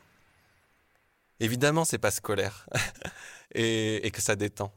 évidemment 1.39 1.85
c'est 1.85 1.99
pas 1.99 2.11
scolaire 2.11 2.67
et, 3.53 4.05
et 4.07 4.11
que 4.11 4.21
ça 4.21 4.35
détend. 4.35 4.73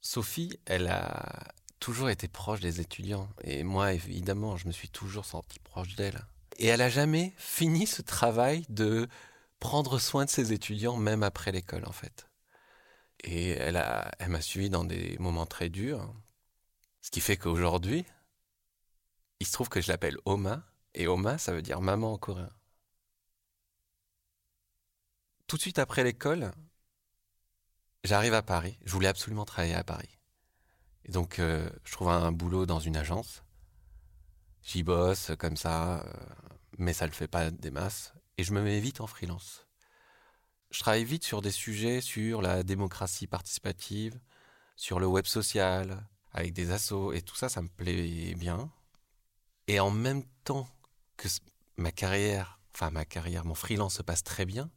Sophie, 0.00 0.58
elle 0.64 0.88
a 0.88 1.52
toujours 1.78 2.10
été 2.10 2.28
proche 2.28 2.60
des 2.60 2.80
étudiants. 2.80 3.28
Et 3.42 3.62
moi, 3.62 3.92
évidemment, 3.92 4.56
je 4.56 4.66
me 4.66 4.72
suis 4.72 4.88
toujours 4.88 5.24
senti 5.24 5.58
proche 5.58 5.94
d'elle. 5.96 6.24
Et 6.58 6.66
elle 6.66 6.82
a 6.82 6.90
jamais 6.90 7.32
fini 7.36 7.86
ce 7.86 8.02
travail 8.02 8.64
de 8.68 9.08
prendre 9.58 9.98
soin 9.98 10.24
de 10.24 10.30
ses 10.30 10.52
étudiants, 10.52 10.96
même 10.96 11.22
après 11.22 11.52
l'école, 11.52 11.86
en 11.86 11.92
fait. 11.92 12.28
Et 13.24 13.50
elle 13.50 13.76
a, 13.76 14.10
elle 14.18 14.30
m'a 14.30 14.40
suivi 14.40 14.70
dans 14.70 14.84
des 14.84 15.16
moments 15.18 15.46
très 15.46 15.68
durs. 15.68 16.14
Ce 17.02 17.10
qui 17.10 17.20
fait 17.20 17.36
qu'aujourd'hui, 17.36 18.04
il 19.40 19.46
se 19.46 19.52
trouve 19.52 19.68
que 19.68 19.80
je 19.80 19.88
l'appelle 19.88 20.18
Oma. 20.24 20.64
Et 20.94 21.06
Oma, 21.06 21.38
ça 21.38 21.52
veut 21.52 21.62
dire 21.62 21.80
maman 21.80 22.14
en 22.14 22.18
coréen. 22.18 22.50
Tout 25.46 25.56
de 25.56 25.62
suite 25.62 25.78
après 25.78 26.04
l'école, 26.04 26.52
j'arrive 28.04 28.34
à 28.34 28.42
Paris. 28.42 28.78
Je 28.84 28.92
voulais 28.92 29.08
absolument 29.08 29.44
travailler 29.44 29.74
à 29.74 29.84
Paris. 29.84 30.18
Et 31.04 31.12
donc, 31.12 31.38
euh, 31.38 31.68
je 31.84 31.92
trouve 31.92 32.10
un 32.10 32.32
boulot 32.32 32.66
dans 32.66 32.80
une 32.80 32.96
agence. 32.96 33.42
J'y 34.62 34.82
bosse 34.82 35.32
comme 35.38 35.56
ça, 35.56 36.00
euh, 36.00 36.12
mais 36.78 36.92
ça 36.92 37.06
ne 37.06 37.10
le 37.10 37.14
fait 37.14 37.28
pas 37.28 37.50
des 37.50 37.70
masses. 37.70 38.14
Et 38.38 38.44
je 38.44 38.52
me 38.52 38.62
mets 38.62 38.80
vite 38.80 39.00
en 39.00 39.06
freelance. 39.06 39.66
Je 40.70 40.80
travaille 40.80 41.04
vite 41.04 41.24
sur 41.24 41.42
des 41.42 41.50
sujets 41.50 42.00
sur 42.00 42.42
la 42.42 42.62
démocratie 42.62 43.26
participative, 43.26 44.20
sur 44.76 45.00
le 45.00 45.06
web 45.06 45.26
social, 45.26 46.06
avec 46.32 46.52
des 46.52 46.70
assos, 46.70 47.12
et 47.12 47.22
tout 47.22 47.34
ça, 47.34 47.48
ça 47.48 47.60
me 47.60 47.68
plaît 47.68 48.34
bien. 48.34 48.70
Et 49.66 49.80
en 49.80 49.90
même 49.90 50.24
temps 50.44 50.68
que 51.16 51.28
ma 51.76 51.90
carrière, 51.90 52.60
enfin 52.74 52.90
ma 52.90 53.04
carrière, 53.04 53.44
mon 53.44 53.54
freelance 53.54 53.94
se 53.94 54.02
passe 54.02 54.22
très 54.22 54.46
bien, 54.46 54.70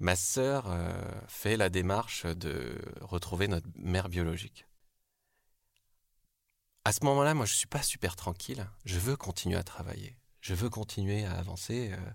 ma 0.00 0.16
sœur 0.16 0.64
euh, 0.68 0.92
fait 1.28 1.56
la 1.56 1.68
démarche 1.68 2.26
de 2.26 2.76
retrouver 3.00 3.48
notre 3.48 3.68
mère 3.76 4.08
biologique 4.08 4.66
à 6.84 6.92
ce 6.92 7.04
moment-là, 7.04 7.34
moi, 7.34 7.46
je 7.46 7.54
suis 7.54 7.66
pas 7.66 7.82
super 7.82 8.16
tranquille. 8.16 8.66
Je 8.84 8.98
veux 8.98 9.16
continuer 9.16 9.56
à 9.56 9.62
travailler. 9.62 10.16
Je 10.40 10.54
veux 10.54 10.70
continuer 10.70 11.24
à 11.24 11.34
avancer. 11.34 11.92
Euh. 11.92 12.10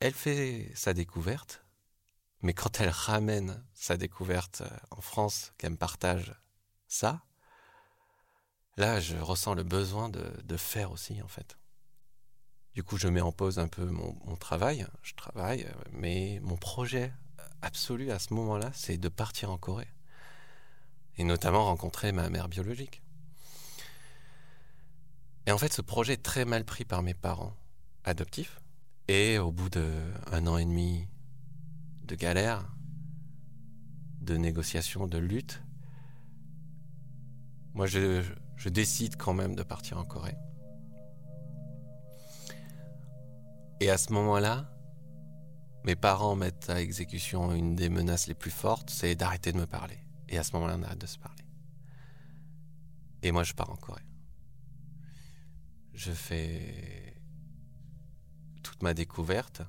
Elle 0.00 0.14
fait 0.14 0.72
sa 0.74 0.94
découverte, 0.94 1.64
mais 2.40 2.54
quand 2.54 2.80
elle 2.80 2.88
ramène 2.88 3.64
sa 3.74 3.96
découverte 3.96 4.62
euh, 4.62 4.78
en 4.90 5.00
France, 5.00 5.52
qu'elle 5.58 5.72
me 5.72 5.76
partage 5.76 6.34
ça, 6.86 7.24
là, 8.76 9.00
je 9.00 9.16
ressens 9.16 9.54
le 9.54 9.64
besoin 9.64 10.08
de, 10.08 10.56
faire 10.56 10.92
aussi, 10.92 11.20
en 11.22 11.28
fait. 11.28 11.56
Du 12.74 12.82
coup, 12.82 12.96
je 12.96 13.08
mets 13.08 13.20
en 13.20 13.32
pause 13.32 13.58
un 13.58 13.68
peu 13.68 13.84
mon, 13.84 14.36
travail. 14.36 14.86
Je 15.02 15.14
travaille, 15.14 15.66
mais 15.92 16.40
mon 16.42 16.56
projet 16.56 17.12
absolu 17.60 18.10
à 18.10 18.18
ce 18.18 18.32
moment-là, 18.34 18.70
c'est 18.74 18.96
de 18.96 19.08
partir 19.08 19.50
en 19.50 19.58
Corée 19.58 19.88
et 21.18 21.24
notamment 21.24 21.66
rencontrer 21.66 22.12
ma 22.12 22.30
mère 22.30 22.48
biologique. 22.48 23.02
Et 25.46 25.52
en 25.52 25.58
fait, 25.58 25.72
ce 25.72 25.82
projet 25.82 26.14
est 26.14 26.22
très 26.22 26.44
mal 26.44 26.64
pris 26.64 26.84
par 26.84 27.02
mes 27.02 27.14
parents 27.14 27.54
adoptifs. 28.04 28.60
Et 29.08 29.38
au 29.38 29.52
bout 29.52 29.68
d'un 29.68 30.46
an 30.46 30.56
et 30.56 30.64
demi 30.64 31.08
de 32.04 32.14
galère, 32.14 32.72
de 34.20 34.36
négociations, 34.36 35.06
de 35.06 35.18
lutte, 35.18 35.62
moi 37.74 37.86
je 37.86 38.68
décide 38.68 39.16
quand 39.16 39.34
même 39.34 39.54
de 39.54 39.62
partir 39.62 39.98
en 39.98 40.04
Corée. 40.04 40.36
Et 43.82 43.90
à 43.90 43.98
ce 43.98 44.12
moment-là, 44.12 44.70
mes 45.82 45.96
parents 45.96 46.36
mettent 46.36 46.70
à 46.70 46.80
exécution 46.80 47.52
une 47.52 47.74
des 47.74 47.88
menaces 47.88 48.28
les 48.28 48.34
plus 48.34 48.52
fortes, 48.52 48.90
c'est 48.90 49.16
d'arrêter 49.16 49.50
de 49.50 49.58
me 49.58 49.66
parler. 49.66 49.98
Et 50.28 50.38
à 50.38 50.44
ce 50.44 50.52
moment-là, 50.52 50.76
on 50.78 50.84
arrête 50.84 51.00
de 51.00 51.06
se 51.08 51.18
parler. 51.18 51.42
Et 53.24 53.32
moi, 53.32 53.42
je 53.42 53.54
pars 53.54 53.70
en 53.70 53.74
Corée. 53.74 54.06
Je 55.94 56.12
fais 56.12 57.16
toute 58.62 58.84
ma 58.84 58.94
découverte. 58.94 59.62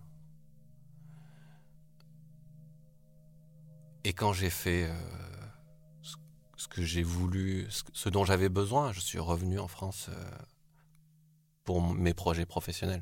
Et 4.03 4.13
quand 4.13 4.31
j'ai 4.31 4.51
fait 4.51 4.91
euh, 4.91 4.95
ce 6.55 6.67
que 6.67 6.83
j'ai 6.83 7.01
voulu, 7.01 7.65
ce 7.71 8.09
dont 8.09 8.25
j'avais 8.25 8.49
besoin, 8.49 8.93
je 8.93 8.99
suis 8.99 9.17
revenu 9.17 9.57
en 9.57 9.67
France 9.67 10.05
euh, 10.09 10.37
pour 11.63 11.81
mes 11.81 12.13
projets 12.13 12.45
professionnels. 12.45 13.01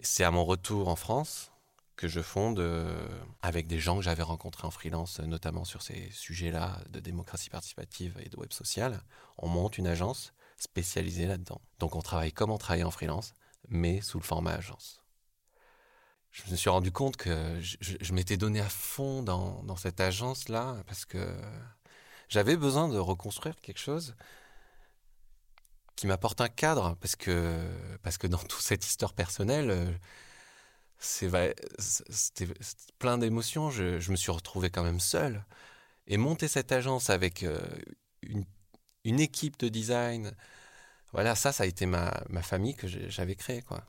C'est 0.00 0.24
à 0.24 0.30
mon 0.30 0.44
retour 0.44 0.88
en 0.88 0.96
France 0.96 1.52
que 1.96 2.08
je 2.08 2.20
fonde 2.20 2.58
euh, 2.58 3.06
avec 3.42 3.66
des 3.66 3.78
gens 3.78 3.96
que 3.96 4.02
j'avais 4.02 4.22
rencontrés 4.22 4.66
en 4.66 4.70
freelance, 4.70 5.20
notamment 5.20 5.64
sur 5.64 5.82
ces 5.82 6.10
sujets-là 6.10 6.80
de 6.90 7.00
démocratie 7.00 7.50
participative 7.50 8.18
et 8.24 8.28
de 8.28 8.36
web 8.36 8.52
social. 8.52 9.02
On 9.38 9.48
monte 9.48 9.78
une 9.78 9.86
agence 9.86 10.32
spécialisée 10.56 11.26
là-dedans. 11.26 11.60
Donc 11.78 11.94
on 11.94 12.02
travaille 12.02 12.32
comme 12.32 12.50
on 12.50 12.58
travaille 12.58 12.84
en 12.84 12.90
freelance, 12.90 13.34
mais 13.68 14.00
sous 14.00 14.18
le 14.18 14.24
format 14.24 14.52
agence. 14.52 15.02
Je 16.30 16.50
me 16.50 16.56
suis 16.56 16.70
rendu 16.70 16.90
compte 16.90 17.16
que 17.16 17.60
je, 17.60 18.12
m'étais 18.14 18.38
donné 18.38 18.60
à 18.60 18.68
fond 18.68 19.22
dans 19.22 19.76
cette 19.76 20.00
agence-là 20.00 20.82
parce 20.86 21.04
que 21.04 21.36
j'avais 22.30 22.56
besoin 22.56 22.88
de 22.88 22.96
reconstruire 22.96 23.60
quelque 23.60 23.78
chose 23.78 24.16
qui 25.96 26.06
m'apporte 26.06 26.40
un 26.40 26.48
cadre 26.48 26.96
parce 27.00 27.16
que, 27.16 27.60
parce 28.02 28.18
que 28.18 28.26
dans 28.26 28.38
toute 28.48 28.62
cette 28.62 28.84
histoire 28.86 29.12
personnelle, 29.12 29.98
c'était 31.02 31.54
plein 32.98 33.18
d'émotions. 33.18 33.70
Je, 33.70 34.10
me 34.10 34.16
suis 34.16 34.30
retrouvé 34.30 34.70
quand 34.70 34.84
même 34.84 35.00
seul. 35.00 35.44
Et 36.06 36.16
monter 36.16 36.48
cette 36.48 36.72
agence 36.72 37.10
avec 37.10 37.42
euh, 37.42 37.60
une, 39.04 39.20
équipe 39.20 39.58
de 39.58 39.68
design, 39.68 40.32
voilà, 41.12 41.34
ça, 41.34 41.52
ça 41.52 41.64
a 41.64 41.66
été 41.66 41.86
ma, 41.86 42.12
famille 42.42 42.74
que 42.74 42.86
j'avais 42.86 43.36
créée, 43.36 43.62
quoi. 43.62 43.84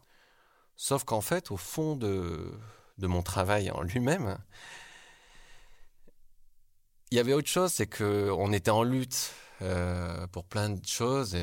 Sauf 0.75 1.03
qu'en 1.03 1.21
fait, 1.21 1.51
au 1.51 1.57
fond 1.57 1.95
de, 1.95 2.51
mon 2.97 3.21
travail 3.21 3.69
en 3.71 3.81
lui-même, 3.81 4.37
il 7.11 7.17
y 7.17 7.19
avait 7.19 7.33
autre 7.33 7.47
chose, 7.47 7.71
c'est 7.71 7.87
qu'on 7.87 8.51
était 8.53 8.71
en 8.71 8.83
lutte 8.83 9.31
euh, 9.63 10.27
pour 10.27 10.45
plein 10.45 10.69
de 10.69 10.85
choses, 10.85 11.35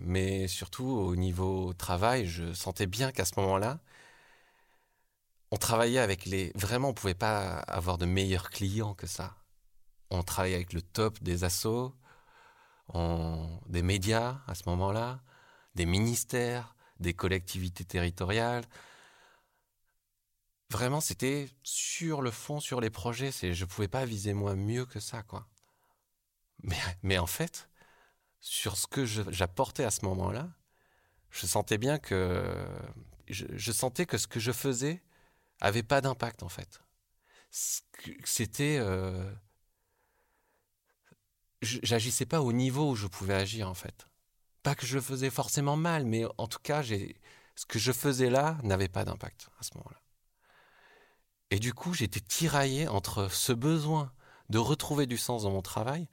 mais 0.00 0.48
surtout 0.48 0.86
au 0.86 1.16
niveau 1.16 1.72
travail, 1.74 2.26
je 2.26 2.52
sentais 2.54 2.86
bien 2.86 3.12
qu'à 3.12 3.24
ce 3.24 3.38
moment-là, 3.40 3.80
on 5.50 5.56
travaillait 5.56 5.98
avec 6.00 6.26
les... 6.26 6.52
Vraiment, 6.54 6.90
on 6.90 6.94
pouvait 6.94 7.14
pas 7.14 7.58
avoir 7.60 7.98
de 7.98 8.06
meilleurs 8.06 8.50
clients 8.50 8.94
que 8.94 9.06
ça. 9.06 9.36
On 10.10 10.22
travaillait 10.22 10.56
avec 10.56 10.72
le 10.72 10.82
top 10.82 11.22
des 11.22 11.44
assos, 11.44 11.94
des 13.68 13.82
médias 13.82 14.40
à 14.46 14.54
ce 14.54 14.62
moment-là, 14.68 15.20
des 15.74 15.86
ministères, 15.86 16.74
des 17.00 17.14
collectivités 17.14 17.84
territoriales. 17.84 18.64
vraiment, 20.70 21.00
c'était 21.00 21.48
sur 21.62 22.22
le 22.22 22.30
fond, 22.30 22.60
sur 22.60 22.80
les 22.80 22.90
projets. 22.90 23.32
C'est, 23.32 23.54
je 23.54 23.64
pouvais 23.64 23.88
pas 23.88 24.04
viser 24.04 24.34
moi 24.34 24.54
mieux 24.56 24.86
que 24.86 25.00
ça, 25.00 25.22
quoi. 25.22 25.46
Mais, 27.02 27.18
en 27.18 27.26
fait, 27.26 27.68
sur 28.40 28.76
ce 28.76 28.86
que 28.86 29.04
j'apportais 29.04 29.84
à 29.84 29.90
ce 29.90 30.04
moment-là, 30.04 30.48
je 31.30 31.46
sentais 31.46 31.78
bien 31.78 31.98
que 31.98 32.66
je, 33.28 33.72
sentais 33.72 34.06
que 34.06 34.18
ce 34.18 34.26
que 34.26 34.40
je 34.40 34.52
faisais 34.52 35.02
avait 35.60 35.82
pas 35.82 36.00
d'impact 36.00 36.42
en 36.42 36.48
fait. 36.48 36.80
C'était, 37.50 38.78
euh, 38.80 39.30
j'agissais 41.62 42.26
pas 42.26 42.40
au 42.42 42.52
niveau 42.52 42.90
où 42.90 42.94
je 42.94 43.06
pouvais 43.06 43.34
agir 43.34 43.68
en 43.68 43.74
fait. 43.74 44.06
Pas 44.62 44.74
que 44.74 44.86
je 44.86 44.98
faisais 44.98 45.30
forcément 45.30 45.76
mal, 45.76 46.04
mais 46.04 46.24
en 46.36 46.46
tout 46.46 46.58
cas, 46.62 46.82
ce 46.82 47.66
que 47.66 47.78
je 47.78 47.92
faisais 47.92 48.30
là 48.30 48.58
n'avait 48.62 48.88
pas 48.88 49.04
d'impact 49.04 49.48
à 49.60 49.62
ce 49.62 49.70
moment-là. 49.76 50.00
Et 51.50 51.58
du 51.58 51.72
coup, 51.72 51.94
j'étais 51.94 52.20
tiraillé 52.20 52.88
entre 52.88 53.30
ce 53.32 53.52
besoin 53.52 54.12
de 54.50 54.58
retrouver 54.58 55.06
du 55.06 55.16
sens 55.16 55.44
dans 55.44 55.50
mon 55.50 55.62
travail 55.62 56.08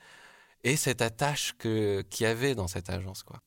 et 0.66 0.76
cette 0.76 1.02
attache 1.02 1.54
que 1.58 2.02
qu'il 2.10 2.26
y 2.26 2.28
avait 2.28 2.56
dans 2.56 2.68
cette 2.68 2.90
agence, 2.90 3.24
quoi. 3.24 3.42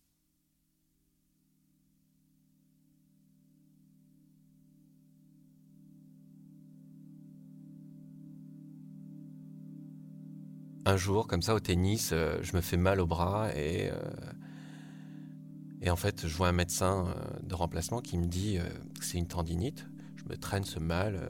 Un 10.86 10.96
jour, 10.96 11.26
comme 11.26 11.42
ça, 11.42 11.54
au 11.54 11.60
tennis, 11.60 12.10
euh, 12.12 12.38
je 12.40 12.56
me 12.56 12.62
fais 12.62 12.78
mal 12.78 13.00
au 13.00 13.06
bras 13.06 13.50
et 13.54 13.90
euh, 13.90 14.00
et 15.82 15.90
en 15.90 15.96
fait, 15.96 16.26
je 16.26 16.34
vois 16.34 16.48
un 16.48 16.52
médecin 16.52 17.06
euh, 17.08 17.40
de 17.42 17.54
remplacement 17.54 18.00
qui 18.00 18.16
me 18.16 18.26
dit 18.26 18.58
que 18.98 19.04
c'est 19.04 19.18
une 19.18 19.26
tendinite. 19.28 19.86
Je 20.16 20.24
me 20.24 20.36
traîne 20.36 20.64
ce 20.64 20.78
mal, 20.78 21.20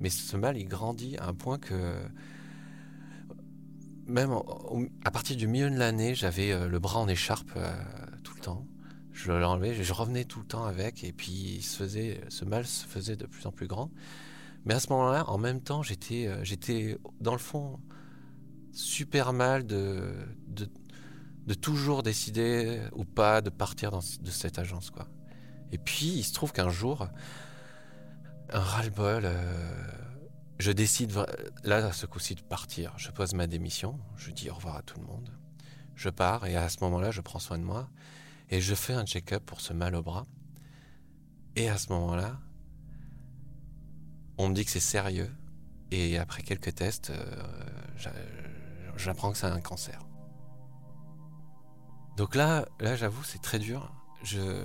mais 0.00 0.10
ce 0.10 0.36
mal 0.36 0.56
il 0.56 0.66
grandit 0.66 1.16
à 1.18 1.28
un 1.28 1.34
point 1.34 1.58
que 1.58 1.94
même 4.06 4.38
à 5.04 5.10
partir 5.10 5.36
du 5.36 5.46
milieu 5.46 5.70
de 5.70 5.76
l'année, 5.76 6.14
j'avais 6.14 6.52
euh, 6.52 6.68
le 6.68 6.78
bras 6.78 7.00
en 7.00 7.08
écharpe 7.08 7.50
euh, 7.56 7.70
tout 8.22 8.34
le 8.36 8.40
temps. 8.40 8.66
Je 9.12 9.32
l'enlevais, 9.32 9.74
je 9.74 9.92
revenais 9.92 10.24
tout 10.24 10.40
le 10.40 10.46
temps 10.46 10.64
avec, 10.64 11.02
et 11.02 11.12
puis 11.12 11.60
ce 11.62 12.44
mal 12.44 12.66
se 12.66 12.86
faisait 12.86 13.16
de 13.16 13.26
plus 13.26 13.46
en 13.46 13.52
plus 13.52 13.66
grand. 13.66 13.90
Mais 14.64 14.74
à 14.74 14.80
ce 14.80 14.90
moment-là, 14.90 15.28
en 15.28 15.38
même 15.38 15.60
temps, 15.60 15.82
j'étais, 15.82 16.26
euh, 16.26 16.44
j'étais 16.44 16.98
dans 17.20 17.32
le 17.32 17.38
fond 17.38 17.80
super 18.72 19.32
mal 19.32 19.66
de, 19.66 20.12
de, 20.48 21.54
toujours 21.54 22.02
décider 22.02 22.80
ou 22.92 23.04
pas 23.04 23.40
de 23.40 23.48
partir 23.48 23.92
de 23.92 24.30
cette 24.30 24.58
agence, 24.58 24.90
quoi. 24.90 25.08
Et 25.72 25.78
puis, 25.78 26.06
il 26.08 26.22
se 26.22 26.34
trouve 26.34 26.52
qu'un 26.52 26.68
jour, 26.68 27.08
un 28.50 28.60
ras-le-bol 28.60 29.28
je 30.58 30.72
décide 30.72 31.12
là, 31.64 31.86
à 31.86 31.92
ce 31.92 32.06
coup-ci, 32.06 32.34
de 32.34 32.40
partir. 32.40 32.94
Je 32.96 33.10
pose 33.10 33.34
ma 33.34 33.46
démission, 33.46 33.98
je 34.16 34.30
dis 34.30 34.50
au 34.50 34.54
revoir 34.54 34.76
à 34.76 34.82
tout 34.82 34.98
le 34.98 35.06
monde. 35.06 35.30
Je 35.94 36.08
pars 36.08 36.46
et 36.46 36.56
à 36.56 36.68
ce 36.68 36.78
moment-là, 36.82 37.10
je 37.10 37.20
prends 37.20 37.38
soin 37.38 37.58
de 37.58 37.64
moi 37.64 37.88
et 38.50 38.60
je 38.60 38.74
fais 38.74 38.92
un 38.92 39.04
check-up 39.04 39.44
pour 39.44 39.60
ce 39.60 39.72
mal 39.72 39.94
au 39.94 40.02
bras. 40.02 40.26
Et 41.56 41.68
à 41.68 41.78
ce 41.78 41.90
moment-là, 41.92 42.38
on 44.38 44.48
me 44.48 44.54
dit 44.54 44.64
que 44.64 44.70
c'est 44.70 44.80
sérieux 44.80 45.30
et 45.90 46.18
après 46.18 46.42
quelques 46.42 46.74
tests, 46.74 47.10
euh, 47.10 47.24
j'apprends 48.96 49.32
que 49.32 49.38
c'est 49.38 49.46
un 49.46 49.60
cancer. 49.60 50.00
Donc 52.16 52.34
là, 52.34 52.66
là, 52.80 52.96
j'avoue, 52.96 53.22
c'est 53.24 53.42
très 53.42 53.58
dur. 53.58 53.92
Je, 54.22 54.64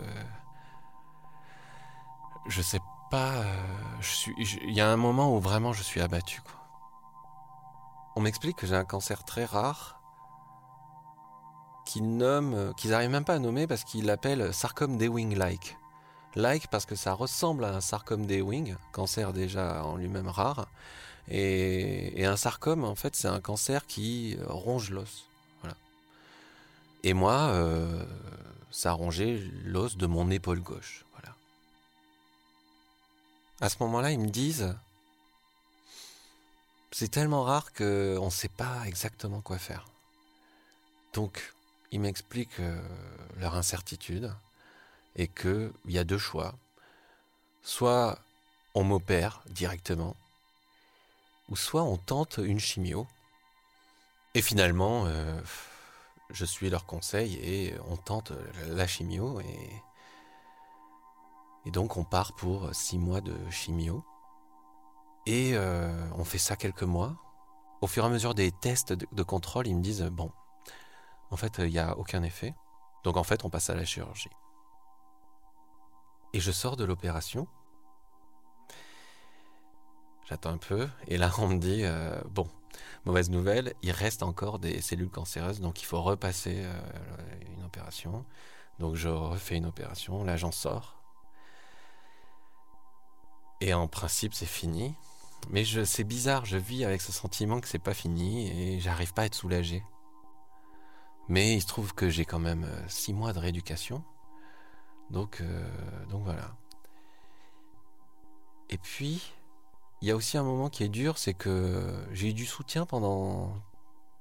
je 2.48 2.62
sais 2.62 2.80
Euh, 3.14 3.44
il 4.38 4.74
y 4.74 4.82
a 4.82 4.90
un 4.90 4.98
moment 4.98 5.36
où 5.36 5.40
vraiment 5.40 5.74
je 5.74 5.84
suis 5.84 6.02
abattu. 6.02 6.42
On 8.16 8.22
m'explique 8.22 8.58
que 8.58 8.68
j'ai 8.68 8.76
un 8.76 8.86
cancer 8.86 9.24
très 9.24 9.46
rare 9.46 10.00
qu'ils 11.86 12.18
nomment, 12.18 12.74
qu'ils 12.76 12.92
n'arrivent 12.92 13.10
même 13.10 13.26
pas 13.26 13.36
à 13.36 13.40
nommer 13.40 13.68
parce 13.68 13.84
qu'ils 13.84 14.06
l'appellent 14.06 14.54
sarcome 14.54 14.98
Dewing-like. 14.98 15.78
Like 16.36 16.68
parce 16.68 16.86
que 16.86 16.96
ça 16.96 17.14
ressemble 17.14 17.66
à 17.66 17.76
un 17.76 17.82
sarcome 17.82 18.26
Dewing, 18.26 18.76
cancer 18.94 19.34
déjà 19.34 19.84
en 19.84 19.98
lui-même 19.98 20.30
rare. 20.30 20.68
Et, 21.28 22.26
un 22.26 22.38
sarcome, 22.38 22.84
en 22.84 22.96
fait, 22.96 23.16
c'est 23.16 23.28
un 23.28 23.40
cancer 23.40 23.86
qui 23.86 24.38
ronge 24.48 24.90
l'os. 24.90 25.26
Et 27.04 27.14
moi, 27.14 27.34
euh, 27.34 28.06
ça 28.70 28.92
rongé 28.94 29.44
l'os 29.64 29.98
de 29.98 30.06
mon 30.08 30.30
épaule 30.30 30.62
gauche 30.62 31.06
à 33.62 33.70
ce 33.70 33.78
moment-là, 33.82 34.12
ils 34.12 34.20
me 34.20 34.28
disent 34.28 34.76
c'est 36.92 37.10
tellement 37.10 37.44
rare 37.44 37.72
qu'on 37.74 38.26
ne 38.26 38.30
sait 38.30 38.50
pas 38.50 38.84
exactement 38.86 39.42
quoi 39.42 39.58
faire. 39.58 39.88
Donc, 41.14 41.54
ils 41.92 42.00
m'expliquent 42.00 42.60
euh, 42.60 42.82
leur 43.38 43.56
incertitude 43.56 44.34
et 45.16 45.28
qu'il 45.28 45.72
y 45.86 45.98
a 45.98 46.04
deux 46.04 46.18
choix. 46.18 46.56
Soit 47.64 48.20
on 48.74 48.84
m'opère 48.84 49.42
directement, 49.48 50.16
ou 51.50 51.56
soit 51.56 51.84
on 51.84 51.98
tente 51.98 52.38
une 52.38 52.60
chimio. 52.60 53.08
Et 54.34 54.42
finalement, 54.42 55.06
euh, 55.06 55.40
je 56.30 56.46
suis 56.46 56.70
leur 56.70 56.86
conseil 56.86 57.36
et 57.36 57.76
on 57.88 57.98
tente 57.98 58.32
la 58.68 58.88
chimio 58.88 59.42
et 59.42 59.70
et 61.66 61.72
donc 61.72 61.98
on 61.98 62.04
part 62.04 62.34
pour 62.34 62.74
six 62.74 62.98
mois 62.98 63.22
de 63.22 63.36
chimio. 63.50 64.04
Et 65.26 65.52
euh, 65.54 66.10
on 66.16 66.24
fait 66.24 66.40
ça 66.40 66.56
quelques 66.56 66.84
mois. 66.84 67.16
Au 67.82 67.88
fur 67.88 68.04
et 68.04 68.08
à 68.08 68.10
mesure 68.10 68.34
des 68.34 68.52
tests 68.52 68.94
de, 68.94 69.24
contrôle, 69.24 69.68
ils 69.68 69.76
me 69.76 69.82
disent, 69.82 70.04
bon, 70.04 70.32
en 71.30 71.38
fait, 71.38 71.60
il 71.60 71.70
n'y 71.70 71.80
a 71.80 71.98
aucun 71.98 72.24
effet. 72.24 72.54
Donc 73.04 73.18
en 73.18 73.24
fait, 73.24 73.44
on 73.46 73.50
passe 73.50 73.70
à 73.70 73.76
la 73.76 73.86
chirurgie. 73.86 74.30
Et 76.34 76.40
je 76.40 76.52
sors 76.52 76.78
de 76.78 76.84
l'opération. 76.84 77.48
J'attends 80.28 80.52
un 80.52 80.58
peu. 80.58 80.88
Et 81.08 81.18
là, 81.18 81.32
on 81.40 81.48
me 81.48 81.58
dit, 81.58 81.84
euh, 81.84 82.20
bon, 82.30 82.48
mauvaise 83.06 83.30
nouvelle, 83.30 83.74
il 83.82 83.92
reste 83.92 84.24
encore 84.24 84.60
des 84.60 84.82
cellules 84.82 85.10
cancéreuses, 85.10 85.60
donc 85.60 85.82
il 85.82 85.86
faut 85.86 86.02
repasser 86.02 86.62
euh, 86.64 86.80
une 87.58 87.64
opération. 87.64 88.26
Donc 88.80 88.96
je 88.96 89.10
refais 89.10 89.58
une 89.58 89.66
opération. 89.66 90.24
Là, 90.24 90.38
j'en 90.38 90.52
sors. 90.52 91.01
Et 93.62 93.74
en 93.76 93.88
principe, 93.88 94.34
c'est 94.34 94.46
fini. 94.48 94.96
Mais 95.50 95.64
c'est 95.86 96.04
bizarre, 96.04 96.46
je 96.46 96.58
vis 96.58 96.84
avec 96.84 97.02
ce 97.02 97.12
sentiment 97.12 97.60
que 97.62 97.68
c'est 97.68 97.80
pas 97.80 97.94
fini 97.94 98.48
et 98.48 98.80
j'arrive 98.80 99.14
pas 99.14 99.24
à 99.24 99.26
être 99.26 99.36
soulagé. 99.36 99.84
Mais 101.30 101.56
il 101.56 101.62
se 101.62 101.68
trouve 101.68 101.94
que 101.94 102.10
j'ai 102.10 102.26
quand 102.26 102.40
même 102.40 102.64
euh, 102.64 102.88
six 102.88 103.14
mois 103.14 103.34
de 103.34 103.40
rééducation. 103.40 104.04
Donc, 105.10 105.42
euh, 105.42 106.06
donc 106.10 106.24
voilà. 106.24 106.56
Et 108.70 108.78
puis, 108.78 109.34
il 110.02 110.08
y 110.08 110.12
a 110.12 110.16
aussi 110.16 110.38
un 110.38 110.44
moment 110.44 110.70
qui 110.70 110.84
est 110.84 110.90
dur, 110.90 111.18
c'est 111.18 111.34
que 111.34 112.06
j'ai 112.12 112.30
eu 112.30 112.34
du 112.34 112.46
soutien 112.46 112.86
pendant 112.86 113.54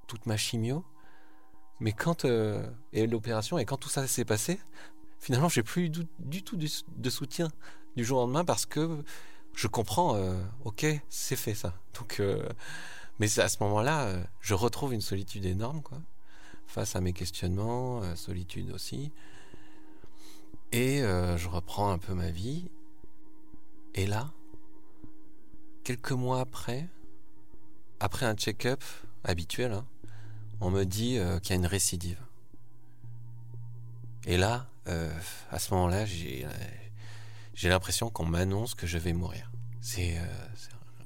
toute 0.07 0.25
ma 0.25 0.37
chimio. 0.37 0.83
Mais 1.79 1.93
quand 1.93 2.25
euh, 2.25 2.69
et 2.93 3.07
l'opération 3.07 3.57
et 3.57 3.65
quand 3.65 3.77
tout 3.77 3.89
ça 3.89 4.05
s'est 4.05 4.25
passé, 4.25 4.59
finalement, 5.19 5.49
j'ai 5.49 5.63
plus 5.63 5.89
du 5.89 6.43
tout 6.43 6.57
de, 6.57 7.09
soutien 7.09 7.49
du 7.95 8.05
jour 8.05 8.19
au 8.19 8.21
lendemain 8.21 8.45
parce 8.45 8.65
que 8.65 9.03
je 9.53 9.67
comprends, 9.67 10.15
euh, 10.15 10.41
ok, 10.63 10.85
c'est 11.09 11.35
fait 11.35 11.53
ça. 11.53 11.73
Donc, 11.99 12.19
euh, 12.19 12.47
mais 13.19 13.39
à 13.39 13.49
ce 13.49 13.57
moment-là, 13.61 14.05
euh, 14.05 14.23
je 14.39 14.53
retrouve 14.53 14.93
une 14.93 15.01
solitude 15.01 15.45
énorme, 15.45 15.81
quoi, 15.81 16.01
face 16.67 16.95
à 16.95 17.01
mes 17.01 17.13
questionnements, 17.13 18.15
solitude 18.15 18.71
aussi. 18.71 19.11
Et 20.71 20.99
je 21.01 21.47
reprends 21.49 21.91
un 21.91 21.97
peu 21.97 22.13
ma 22.13 22.31
vie. 22.31 22.69
Et 23.93 24.07
là, 24.07 24.31
quelques 25.83 26.13
mois 26.13 26.39
après, 26.39 26.87
après 27.99 28.25
un 28.25 28.35
check-up 28.35 28.81
habituel, 29.25 29.73
hein, 29.73 29.85
on 30.61 30.71
me 30.71 30.85
dit 30.85 31.19
qu'il 31.41 31.49
y 31.49 31.53
a 31.53 31.55
une 31.55 31.65
récidive. 31.65 32.21
Et 34.25 34.37
là, 34.37 34.69
à 34.85 35.59
ce 35.59 35.73
moment-là, 35.73 36.05
j'ai 36.05 36.47
j'ai 37.61 37.69
l'impression 37.69 38.09
qu'on 38.09 38.25
m'annonce 38.25 38.73
que 38.73 38.87
je 38.87 38.97
vais 38.97 39.13
mourir. 39.13 39.51
C'est 39.81 40.17
euh, 40.17 40.25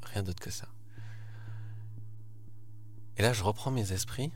rien 0.04 0.24
d'autre 0.24 0.42
que 0.42 0.50
ça. 0.50 0.70
Et 3.18 3.22
là, 3.22 3.34
je 3.34 3.44
reprends 3.44 3.72
mes 3.72 3.92
esprits 3.92 4.32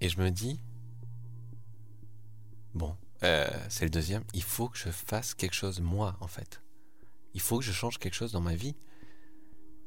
et 0.00 0.08
je 0.08 0.20
me 0.20 0.32
dis, 0.32 0.60
bon, 2.74 2.96
euh, 3.22 3.48
c'est 3.68 3.84
le 3.84 3.90
deuxième, 3.90 4.24
il 4.34 4.42
faut 4.42 4.68
que 4.68 4.78
je 4.78 4.90
fasse 4.90 5.32
quelque 5.32 5.54
chose 5.54 5.78
moi, 5.78 6.16
en 6.18 6.26
fait. 6.26 6.60
Il 7.34 7.40
faut 7.40 7.60
que 7.60 7.64
je 7.64 7.70
change 7.70 7.98
quelque 7.98 8.14
chose 8.14 8.32
dans 8.32 8.40
ma 8.40 8.56
vie. 8.56 8.74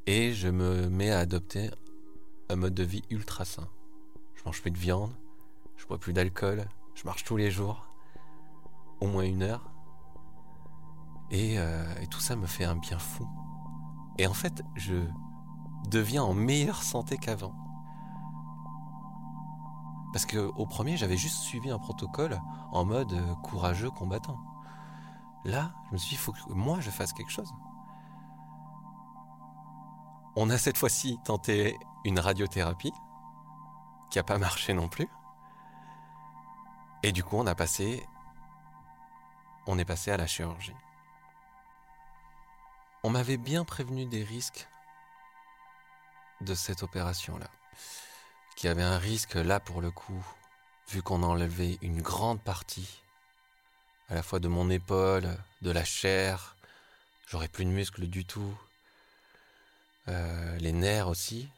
Et 0.06 0.32
je 0.32 0.48
me 0.48 0.88
mets 0.88 1.12
à 1.12 1.20
adopter 1.20 1.70
un 2.48 2.56
mode 2.56 2.74
de 2.74 2.84
vie 2.84 3.04
ultra 3.10 3.44
sain. 3.44 3.68
Je 4.36 4.44
mange 4.46 4.62
plus 4.62 4.72
de 4.72 4.78
viande, 4.78 5.14
je 5.76 5.86
bois 5.86 6.00
plus 6.00 6.14
d'alcool, 6.14 6.66
je 6.96 7.04
marche 7.04 7.26
tous 7.26 7.36
les 7.36 7.52
jours, 7.52 7.86
au 9.02 9.08
moins 9.08 9.24
une 9.24 9.44
heure, 9.44 9.73
Et, 11.34 11.58
euh, 11.58 11.84
et 12.00 12.08
tout 12.08 12.22
ça 12.22 12.38
me 12.38 12.46
fait 12.46 12.64
un 12.64 12.76
bien 12.76 13.00
fou. 13.00 13.28
Et 14.18 14.28
en 14.28 14.34
fait, 14.34 14.64
je 14.76 15.10
deviens 15.90 16.24
en 16.24 16.34
meilleure 16.34 16.84
santé 16.84 17.18
qu'avant. 17.18 17.54
Parce 20.14 20.26
que 20.26 20.38
au 20.38 20.68
premier, 20.68 20.96
j'avais 20.96 21.18
juste 21.18 21.40
suivi 21.40 21.72
un 21.72 21.80
protocole 21.80 22.40
en 22.72 22.86
mode 22.86 23.14
euh, 23.14 23.36
courageux 23.36 23.90
combattant. 23.90 24.40
Là, 25.44 25.74
je 25.88 25.94
me 25.94 25.98
suis 25.98 26.10
dit, 26.10 26.16
il 26.16 26.20
faut 26.20 26.32
que 26.32 26.54
moi 26.54 26.80
je 26.80 26.92
fasse 26.92 27.14
quelque 27.14 27.32
chose. 27.32 27.52
On 30.36 30.50
a 30.50 30.58
cette 30.58 30.78
fois-ci 30.78 31.20
tenté 31.26 31.78
une 32.06 32.20
radiothérapie, 32.20 32.94
qui 34.12 34.20
n'a 34.20 34.24
pas 34.24 34.38
marché 34.38 34.76
non 34.76 34.88
plus. 34.88 35.10
Et 37.02 37.12
du 37.12 37.24
coup, 37.24 37.36
on 37.38 37.48
a 37.48 37.56
passé. 37.56 38.08
On 39.66 39.80
est 39.80 39.86
passé 39.86 40.12
à 40.12 40.18
la 40.18 40.28
chirurgie. 40.28 40.76
On 43.04 43.10
m'avait 43.10 43.38
bien 43.38 43.66
prévenu 43.66 44.06
des 44.06 44.24
risques 44.24 44.68
de 46.42 46.56
cette 46.56 46.84
opération-là 46.84 47.50
qu'il 48.56 48.68
y 48.68 48.72
avait 48.72 48.84
un 48.84 48.98
risque 48.98 49.36
là 49.36 49.60
pour 49.60 49.82
le 49.82 49.92
coup, 49.92 50.26
vu 50.90 51.02
qu'on 51.02 51.24
enlevait 51.24 51.78
une 51.82 52.02
grande 52.02 52.42
partie, 52.42 53.02
à 54.10 54.16
la 54.16 54.24
fois 54.24 54.40
de 54.40 54.48
mon 54.48 54.70
épaule, 54.70 55.38
de 55.62 55.72
la 55.72 55.84
chair, 55.84 56.56
j'aurais 57.28 57.48
plus 57.48 57.66
de 57.66 57.72
muscles 57.72 58.08
du 58.08 58.26
tout, 58.26 58.58
euh, 60.08 60.58
les 60.60 60.72
nerfs 60.72 61.08
aussi. 61.08 61.50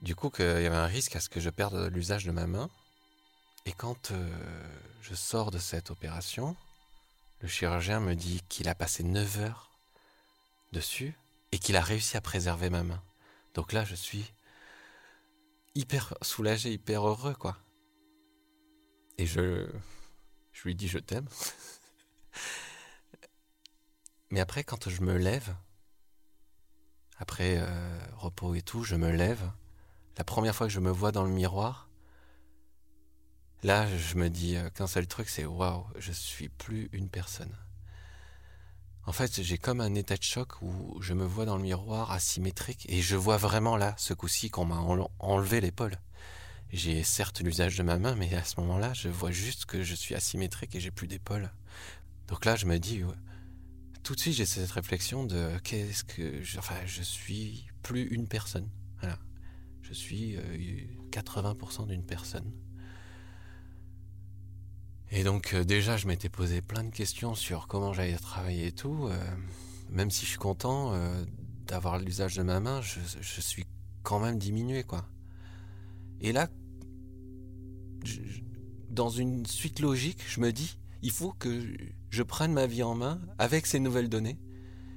Du 0.00 0.14
coup, 0.14 0.30
qu'il 0.30 0.44
y 0.44 0.66
avait 0.66 0.76
un 0.76 0.86
risque 0.86 1.16
à 1.16 1.20
ce 1.20 1.28
que 1.28 1.40
je 1.40 1.50
perde 1.50 1.90
l'usage 1.92 2.24
de 2.24 2.32
ma 2.32 2.46
main. 2.46 2.68
Et 3.66 3.72
quand 3.72 4.10
euh, 4.10 4.28
je 5.00 5.14
sors 5.14 5.50
de 5.50 5.58
cette 5.58 5.90
opération, 5.90 6.56
le 7.40 7.48
chirurgien 7.48 8.00
me 8.00 8.14
dit 8.14 8.42
qu'il 8.48 8.68
a 8.68 8.74
passé 8.74 9.04
9 9.04 9.38
heures 9.40 9.71
dessus 10.72 11.14
et 11.52 11.58
qu'il 11.58 11.76
a 11.76 11.80
réussi 11.80 12.16
à 12.16 12.20
préserver 12.20 12.70
ma 12.70 12.82
main. 12.82 13.02
Donc 13.54 13.72
là, 13.72 13.84
je 13.84 13.94
suis 13.94 14.32
hyper 15.74 16.14
soulagé, 16.22 16.72
hyper 16.72 17.06
heureux, 17.06 17.34
quoi. 17.34 17.56
Et 19.18 19.26
je, 19.26 19.68
je 20.52 20.62
lui 20.64 20.74
dis 20.74 20.88
je 20.88 20.98
t'aime. 20.98 21.28
Mais 24.30 24.40
après, 24.40 24.64
quand 24.64 24.88
je 24.88 25.02
me 25.02 25.16
lève, 25.16 25.54
après 27.18 27.58
euh, 27.58 27.98
repos 28.16 28.54
et 28.54 28.62
tout, 28.62 28.82
je 28.82 28.96
me 28.96 29.10
lève. 29.10 29.50
La 30.16 30.24
première 30.24 30.56
fois 30.56 30.66
que 30.66 30.72
je 30.72 30.80
me 30.80 30.90
vois 30.90 31.12
dans 31.12 31.24
le 31.24 31.30
miroir, 31.30 31.90
là, 33.62 33.86
je 33.96 34.16
me 34.16 34.30
dis 34.30 34.56
euh, 34.56 34.70
qu'un 34.70 34.86
seul 34.86 35.06
truc, 35.06 35.28
c'est 35.28 35.44
waouh, 35.44 35.86
je 35.98 36.12
suis 36.12 36.48
plus 36.48 36.88
une 36.92 37.10
personne. 37.10 37.54
En 39.04 39.12
fait, 39.12 39.42
j'ai 39.42 39.58
comme 39.58 39.80
un 39.80 39.94
état 39.94 40.16
de 40.16 40.22
choc 40.22 40.62
où 40.62 41.00
je 41.00 41.12
me 41.12 41.24
vois 41.24 41.44
dans 41.44 41.56
le 41.56 41.62
miroir 41.62 42.12
asymétrique 42.12 42.86
et 42.88 43.02
je 43.02 43.16
vois 43.16 43.36
vraiment 43.36 43.76
là, 43.76 43.94
ce 43.98 44.14
coup-ci, 44.14 44.48
qu'on 44.48 44.64
m'a 44.64 44.78
enlevé 45.18 45.60
l'épaule. 45.60 45.96
J'ai 46.72 47.02
certes 47.02 47.40
l'usage 47.40 47.76
de 47.76 47.82
ma 47.82 47.98
main, 47.98 48.14
mais 48.14 48.32
à 48.34 48.44
ce 48.44 48.60
moment-là, 48.60 48.92
je 48.94 49.08
vois 49.08 49.32
juste 49.32 49.66
que 49.66 49.82
je 49.82 49.94
suis 49.94 50.14
asymétrique 50.14 50.74
et 50.76 50.80
j'ai 50.80 50.90
plus 50.90 51.08
d'épaule. 51.08 51.50
Donc 52.28 52.44
là, 52.44 52.54
je 52.54 52.66
me 52.66 52.78
dis, 52.78 53.02
tout 54.04 54.14
de 54.14 54.20
suite, 54.20 54.34
j'ai 54.34 54.46
cette 54.46 54.70
réflexion 54.70 55.24
de 55.24 55.58
qu'est-ce 55.64 56.04
que, 56.04 56.42
je, 56.42 56.58
enfin, 56.58 56.76
je 56.86 57.02
suis 57.02 57.66
plus 57.82 58.06
une 58.08 58.28
personne. 58.28 58.68
Je 59.82 59.92
suis 59.98 60.38
80% 61.10 61.82
euh, 61.82 61.86
d'une 61.86 62.04
personne. 62.04 62.50
Et 65.14 65.24
donc 65.24 65.52
euh, 65.52 65.62
déjà, 65.62 65.98
je 65.98 66.06
m'étais 66.06 66.30
posé 66.30 66.62
plein 66.62 66.82
de 66.82 66.90
questions 66.90 67.34
sur 67.34 67.68
comment 67.68 67.92
j'allais 67.92 68.16
travailler 68.16 68.68
et 68.68 68.72
tout. 68.72 69.08
Euh, 69.08 69.24
même 69.90 70.10
si 70.10 70.24
je 70.24 70.30
suis 70.30 70.38
content 70.38 70.94
euh, 70.94 71.22
d'avoir 71.66 71.98
l'usage 71.98 72.34
de 72.36 72.42
ma 72.42 72.60
main, 72.60 72.80
je, 72.80 73.40
suis 73.40 73.66
quand 74.02 74.18
même 74.18 74.38
diminué, 74.38 74.84
quoi. 74.84 75.04
Et 76.22 76.32
là, 76.32 76.48
dans 78.88 79.10
une 79.10 79.44
suite 79.44 79.80
logique, 79.80 80.22
je 80.26 80.40
me 80.40 80.50
dis, 80.50 80.78
il 81.02 81.10
faut 81.10 81.32
que 81.32 81.62
je 82.08 82.22
prenne 82.22 82.54
ma 82.54 82.66
vie 82.66 82.82
en 82.82 82.94
main 82.94 83.20
avec 83.38 83.66
ces 83.66 83.80
nouvelles 83.80 84.08
données. 84.08 84.38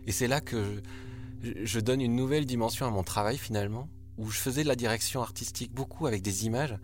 Et 0.08 0.14
c'est 0.14 0.28
là 0.28 0.40
que 0.40 0.82
je 1.42 1.80
donne 1.82 2.00
une 2.00 2.16
nouvelle 2.16 2.46
dimension 2.46 2.86
à 2.86 2.90
mon 2.90 3.04
travail 3.04 3.38
finalement, 3.38 3.90
où 4.18 4.30
je 4.30 4.38
faisais 4.38 4.64
de 4.64 4.70
la 4.70 4.78
direction 4.78 5.22
artistique 5.22 5.74
beaucoup 5.74 6.08
avec 6.08 6.22
des 6.22 6.46
images, 6.46 6.78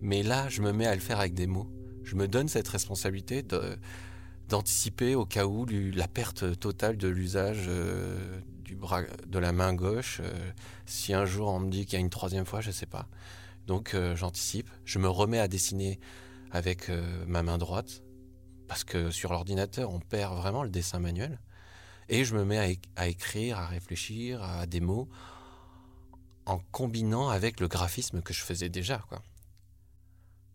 mais 0.00 0.22
là, 0.22 0.48
je 0.48 0.62
me 0.62 0.72
mets 0.72 0.86
à 0.86 0.94
le 0.94 1.02
faire 1.02 1.20
avec 1.20 1.34
des 1.34 1.46
mots 1.46 1.70
je 2.08 2.16
me 2.16 2.26
donne 2.26 2.48
cette 2.48 2.68
responsabilité 2.68 3.44
d'anticiper 4.48 5.14
au 5.14 5.26
cas 5.26 5.44
où 5.44 5.66
la 5.66 6.08
perte 6.08 6.58
totale 6.58 6.96
de 6.96 7.06
l'usage 7.06 7.66
euh, 7.68 8.40
de 9.26 9.38
la 9.38 9.52
main 9.52 9.74
gauche. 9.74 10.20
Euh, 10.24 10.50
si 10.86 11.12
un 11.12 11.26
jour 11.26 11.48
on 11.48 11.60
me 11.60 11.70
dit 11.70 11.84
qu'il 11.84 11.94
y 11.94 11.96
a 11.96 12.00
une 12.00 12.08
troisième 12.08 12.46
fois, 12.46 12.62
je 12.62 12.68
ne 12.68 12.72
sais 12.72 12.86
pas. 12.86 13.08
Donc 13.66 13.92
euh, 13.92 14.16
j'anticipe. 14.16 14.70
Je 14.86 14.98
me 14.98 15.08
remets 15.08 15.38
à 15.38 15.48
dessiner 15.48 16.00
avec 16.50 16.90
ma 17.26 17.42
main 17.42 17.58
droite 17.58 18.02
parce 18.68 18.82
que 18.82 19.10
sur 19.10 19.32
l'ordinateur 19.32 19.90
on 19.90 20.00
perd 20.00 20.34
vraiment 20.34 20.62
le 20.62 20.70
dessin 20.70 20.98
manuel. 20.98 21.38
Et 22.08 22.24
je 22.24 22.34
me 22.34 22.42
mets 22.42 22.80
à, 22.96 23.06
écrire, 23.06 23.58
à 23.58 23.66
réfléchir 23.66 24.42
à 24.42 24.64
des 24.64 24.80
mots 24.80 25.10
en 26.46 26.58
combinant 26.72 27.28
avec 27.28 27.60
le 27.60 27.68
graphisme 27.68 28.22
que 28.22 28.32
je 28.32 28.40
faisais 28.40 28.70
déjà. 28.70 29.04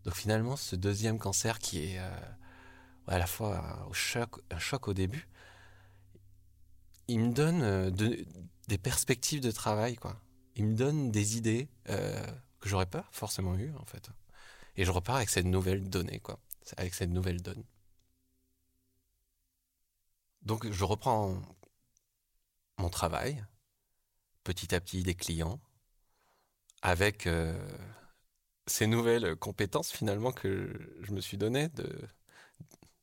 Donc 0.04 0.14
finalement, 0.14 0.56
ce 0.56 0.76
deuxième 0.76 1.18
cancer 1.18 1.58
qui 1.58 1.84
est 1.84 1.98
euh, 1.98 2.10
à 3.06 3.18
la 3.18 3.26
fois 3.26 3.58
un 3.58 3.92
choc, 3.92 4.40
un 4.50 4.58
choc 4.58 4.88
au 4.88 4.94
début, 4.94 5.28
il 7.08 7.20
me 7.20 7.32
donne 7.32 7.62
euh, 7.62 7.90
des 7.90 8.78
perspectives 8.78 9.40
de 9.40 9.50
travail, 9.50 9.96
quoi. 9.96 10.20
Il 10.56 10.66
me 10.66 10.76
donne 10.76 11.10
des 11.10 11.36
idées 11.36 11.68
euh, 11.88 12.24
que 12.60 12.68
j'aurais 12.68 12.86
pas 12.86 13.08
forcément 13.12 13.56
eues, 13.56 13.74
en 13.76 13.84
fait. 13.84 14.08
Et 14.76 14.84
je 14.84 14.90
repars 14.90 15.16
avec 15.16 15.30
cette 15.30 15.46
nouvelle 15.46 15.88
donnée, 15.88 16.20
quoi. 16.20 16.38
Avec 16.76 16.94
cette 16.94 17.10
nouvelle 17.10 17.42
donne. 17.42 17.64
Donc 20.42 20.70
je 20.70 20.84
reprends 20.84 21.42
mon 22.78 22.90
travail, 22.90 23.44
petit 24.44 24.74
à 24.74 24.80
petit 24.80 25.02
des 25.02 25.14
clients, 25.14 25.58
avec 26.82 27.26
ces 28.66 28.86
nouvelles 28.86 29.36
compétences 29.36 29.90
finalement 29.92 30.32
que 30.32 30.72
je 31.00 31.12
me 31.12 31.20
suis 31.20 31.36
données 31.36 31.68
de, 31.68 32.08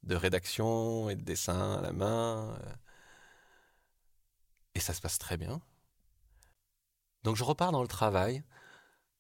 de 0.04 0.16
rédaction 0.16 1.10
et 1.10 1.16
de 1.16 1.22
dessin 1.24 1.78
à 1.78 1.82
la 1.82 1.94
main. 1.94 2.58
Euh, 2.62 2.74
et 4.76 4.80
ça 4.80 4.94
se 4.94 5.02
passe 5.02 5.18
très 5.18 5.38
bien. 5.38 5.62
Donc 7.24 7.36
je 7.36 7.44
repars 7.44 7.72
dans 7.72 7.82
le 7.82 7.88
travail, 7.88 8.44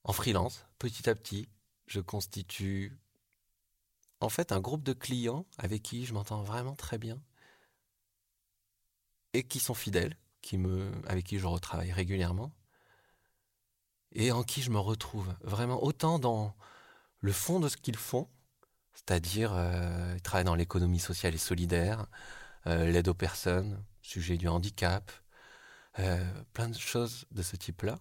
en 0.03 0.13
freelance, 0.13 0.65
petit 0.79 1.09
à 1.09 1.15
petit. 1.15 1.49
Je 1.87 1.99
constitue 1.99 2.97
en 4.21 4.29
fait 4.29 4.51
un 4.51 4.59
groupe 4.59 4.83
de 4.83 4.93
clients 4.93 5.45
avec 5.57 5.83
qui 5.83 6.05
je 6.05 6.13
m'entends 6.13 6.41
vraiment 6.41 6.75
très 6.75 6.97
bien 6.97 7.21
et 9.33 9.43
qui 9.43 9.59
sont 9.59 9.73
fidèles, 9.73 10.17
qui 10.41 10.57
me, 10.57 10.91
avec 11.07 11.25
qui 11.25 11.37
je 11.37 11.45
retravaille 11.45 11.91
régulièrement 11.91 12.51
et 14.13 14.31
en 14.31 14.43
qui 14.43 14.61
je 14.61 14.71
me 14.71 14.79
retrouve 14.79 15.33
vraiment 15.41 15.83
autant 15.83 16.19
dans 16.19 16.55
le 17.19 17.31
fond 17.31 17.59
de 17.59 17.69
ce 17.69 17.77
qu'ils 17.77 17.97
font, 17.97 18.27
c'est-à-dire 18.93 19.53
euh, 19.53 20.17
travaillent 20.19 20.45
dans 20.45 20.55
l'économie 20.55 20.99
sociale 20.99 21.35
et 21.35 21.39
solidaire, 21.39 22.07
euh, 22.67 22.85
l'aide 22.85 23.07
aux 23.07 23.13
personnes, 23.13 23.83
sujet 24.01 24.37
du 24.37 24.47
handicap, 24.47 25.11
euh, 25.99 26.23
plein 26.53 26.69
de 26.69 26.77
choses 26.77 27.25
de 27.31 27.41
ce 27.41 27.55
type-là, 27.55 27.99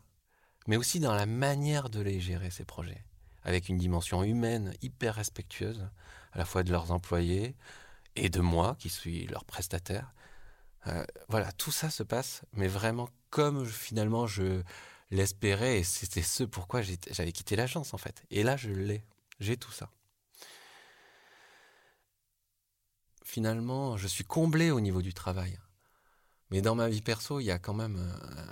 mais 0.66 0.76
aussi 0.76 1.00
dans 1.00 1.14
la 1.14 1.26
manière 1.26 1.90
de 1.90 2.00
les 2.00 2.20
gérer 2.20 2.50
ces 2.50 2.64
projets, 2.64 3.04
avec 3.42 3.68
une 3.68 3.78
dimension 3.78 4.22
humaine 4.24 4.74
hyper 4.82 5.14
respectueuse, 5.14 5.88
à 6.32 6.38
la 6.38 6.44
fois 6.44 6.62
de 6.62 6.70
leurs 6.70 6.92
employés 6.92 7.56
et 8.16 8.28
de 8.28 8.40
moi 8.40 8.76
qui 8.78 8.88
suis 8.88 9.26
leur 9.26 9.44
prestataire. 9.44 10.12
voilà, 11.28 11.52
tout 11.52 11.72
ça 11.72 11.90
se 11.90 12.02
passe, 12.02 12.42
mais 12.52 12.68
vraiment 12.68 13.08
comme 13.30 13.66
finalement 13.66 14.26
je 14.26 14.62
l'espérais 15.10 15.78
et 15.78 15.84
c'était 15.84 16.22
ce 16.22 16.44
pourquoi 16.44 16.82
j'avais 16.82 17.32
quitté 17.32 17.56
l'agence 17.56 17.94
en 17.94 17.98
fait. 17.98 18.22
Et 18.30 18.42
là, 18.42 18.56
je 18.56 18.70
l'ai. 18.70 19.04
J'ai 19.40 19.56
tout 19.56 19.72
ça. 19.72 19.90
Finalement, 23.24 23.96
je 23.96 24.06
suis 24.06 24.24
comblé 24.24 24.70
au 24.70 24.80
niveau 24.80 25.02
du 25.02 25.14
travail. 25.14 25.58
Mais 26.50 26.62
dans 26.62 26.74
ma 26.74 26.88
vie 26.88 27.00
perso, 27.00 27.38
il 27.38 27.44
y 27.44 27.50
a 27.50 27.58
quand 27.58 27.74
même 27.74 27.96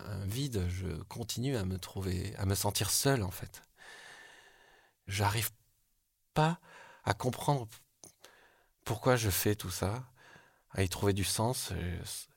un, 0.06 0.24
vide. 0.26 0.66
Je 0.68 0.86
continue 1.04 1.56
à 1.56 1.64
me 1.64 1.78
trouver, 1.78 2.34
à 2.36 2.46
me 2.46 2.54
sentir 2.54 2.90
seul 2.90 3.22
en 3.22 3.30
fait. 3.30 3.62
J'arrive 5.06 5.50
pas 6.32 6.60
à 7.04 7.14
comprendre 7.14 7.66
pourquoi 8.84 9.16
je 9.16 9.30
fais 9.30 9.54
tout 9.54 9.70
ça, 9.70 10.04
à 10.70 10.82
y 10.82 10.88
trouver 10.88 11.12
du 11.12 11.24
sens. 11.24 11.72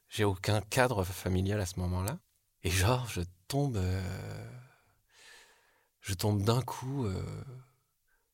J'ai 0.10 0.24
aucun 0.24 0.62
cadre 0.62 1.04
familial 1.04 1.62
à 1.62 1.66
ce 1.66 1.80
moment-là. 1.80 2.20
Et 2.64 2.72
genre, 2.72 3.08
je 3.08 3.22
tombe, 3.52 3.76
euh, 3.76 4.50
je 6.00 6.14
tombe 6.14 6.42
d'un 6.42 6.62
coup 6.62 7.06
euh, 7.06 7.44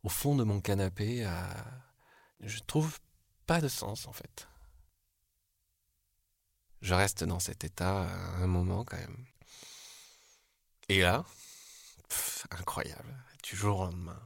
au 0.04 0.10
fond 0.10 0.36
de 0.36 0.44
mon 0.44 0.62
canapé. 0.62 1.28
Je 2.40 2.60
trouve 2.60 3.00
pas 3.48 3.60
de 3.60 3.68
sens 3.68 4.08
en 4.08 4.14
fait. 4.14 4.48
Je 6.82 6.94
reste 6.94 7.24
dans 7.24 7.40
cet 7.40 7.64
état 7.64 8.08
un 8.36 8.46
moment 8.46 8.86
quand 8.86 8.98
même. 8.98 9.26
Et 10.88 11.02
là, 11.02 11.26
incroyable, 12.52 13.18
du 13.42 13.56
jour 13.56 13.80
au 13.80 13.86
lendemain, 13.86 14.22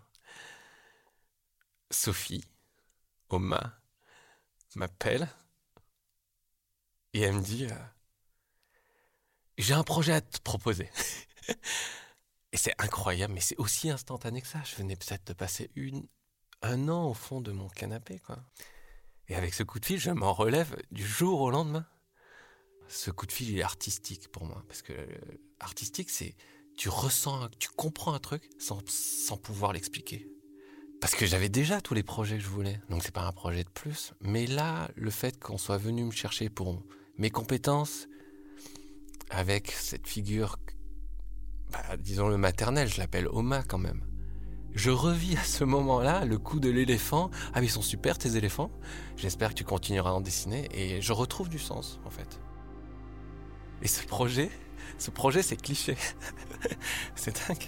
Sophie, 1.90 2.44
Oma, 3.30 3.80
m'appelle 4.76 5.30
et 7.14 7.22
elle 7.22 7.36
me 7.36 7.42
dit 7.42 7.68
euh, 7.72 7.86
J'ai 9.58 9.74
un 9.74 9.84
projet 9.84 10.14
à 10.14 10.22
te 10.22 10.40
proposer. 10.42 10.90
et 12.52 12.58
c'est 12.58 12.74
incroyable, 12.78 13.34
mais 13.34 13.42
c'est 13.42 13.58
aussi 13.58 13.90
instantané 13.90 14.42
que 14.42 14.48
ça. 14.48 14.60
Je 14.64 14.76
venais 14.76 14.96
peut-être 14.96 15.28
de 15.28 15.34
passer 15.34 15.70
un 16.62 16.90
an 16.90 17.10
au 17.10 17.14
fond 17.14 17.42
de 17.42 17.52
mon 17.52 17.68
canapé, 17.70 18.20
quoi. 18.20 18.40
Et 19.28 19.36
avec 19.36 19.54
ce 19.54 19.64
coup 19.64 19.80
de 19.80 19.86
fil, 19.86 20.00
je 20.00 20.12
m'en 20.12 20.34
relève 20.34 20.76
du 20.92 21.06
jour 21.06 21.42
au 21.42 21.52
lendemain. 21.52 21.86
Ce 22.88 23.12
coup 23.12 23.26
de 23.26 23.32
fil, 23.32 23.50
il 23.50 23.60
est 23.60 23.64
artistique 23.64 24.30
pour 24.30 24.46
moi. 24.46 24.64
Parce 24.68 24.82
que 24.82 24.94
euh, 24.94 25.08
artistique, 25.60 26.10
c'est 26.10 26.36
tu 26.78 26.90
ressens, 26.90 27.50
tu 27.60 27.70
comprends 27.70 28.14
un 28.14 28.20
truc 28.20 28.50
sans, 28.60 28.82
sans 28.90 29.38
pouvoir 29.38 29.72
l'expliquer. 29.72 30.28
Parce 31.00 31.16
que 31.16 31.26
j'avais 31.26 31.50
déjà 31.50 31.82
tous 31.82 31.94
les 31.94 32.04
projets 32.04 32.38
que 32.38 32.44
je 32.44 32.50
voulais. 32.50 32.82
Donc 32.90 33.04
c'est 33.04 33.14
pas 33.14 33.26
un 33.26 33.32
projet 33.32 33.64
de 33.64 33.70
plus. 33.70 34.14
Mais 34.22 34.46
là, 34.46 34.90
le 34.96 35.10
fait 35.10 35.40
qu'on 35.40 35.58
soit 35.58 35.78
venu 35.78 36.04
me 36.04 36.12
chercher 36.12 36.50
pour 36.50 36.84
mes 37.18 37.30
compétences, 37.30 38.08
avec 39.32 39.72
cette 39.72 40.08
figure, 40.08 40.58
bah, 41.72 41.98
disons 41.98 42.28
le 42.28 42.38
maternel, 42.38 42.88
je 42.88 43.00
l'appelle 43.00 43.28
Oma 43.28 43.64
quand 43.64 43.78
même. 43.78 44.04
Je 44.74 44.90
revis 44.90 45.36
à 45.38 45.44
ce 45.44 45.64
moment-là 45.64 46.24
le 46.26 46.38
coup 46.38 46.60
de 46.60 46.70
l'éléphant. 46.70 47.30
Ah 47.54 47.60
mais 47.60 47.68
ils 47.68 47.72
sont 47.72 47.82
super 47.82 48.18
tes 48.18 48.38
éléphants. 48.38 48.72
J'espère 49.18 49.50
que 49.50 49.56
tu 49.56 49.64
continueras 49.64 50.12
à 50.12 50.14
en 50.14 50.22
dessiner. 50.22 50.70
Et 50.74 51.02
je 51.02 51.12
retrouve 51.14 51.50
du 51.50 51.60
sens 51.60 52.00
en 52.06 52.10
fait. 52.10 52.40
Et 53.82 53.88
ce 53.88 54.06
projet, 54.06 54.50
ce 54.98 55.12
projet 55.12 55.42
c'est 55.42 55.58
cliché. 55.58 55.98
c'est 57.16 57.48
dingue. 57.48 57.68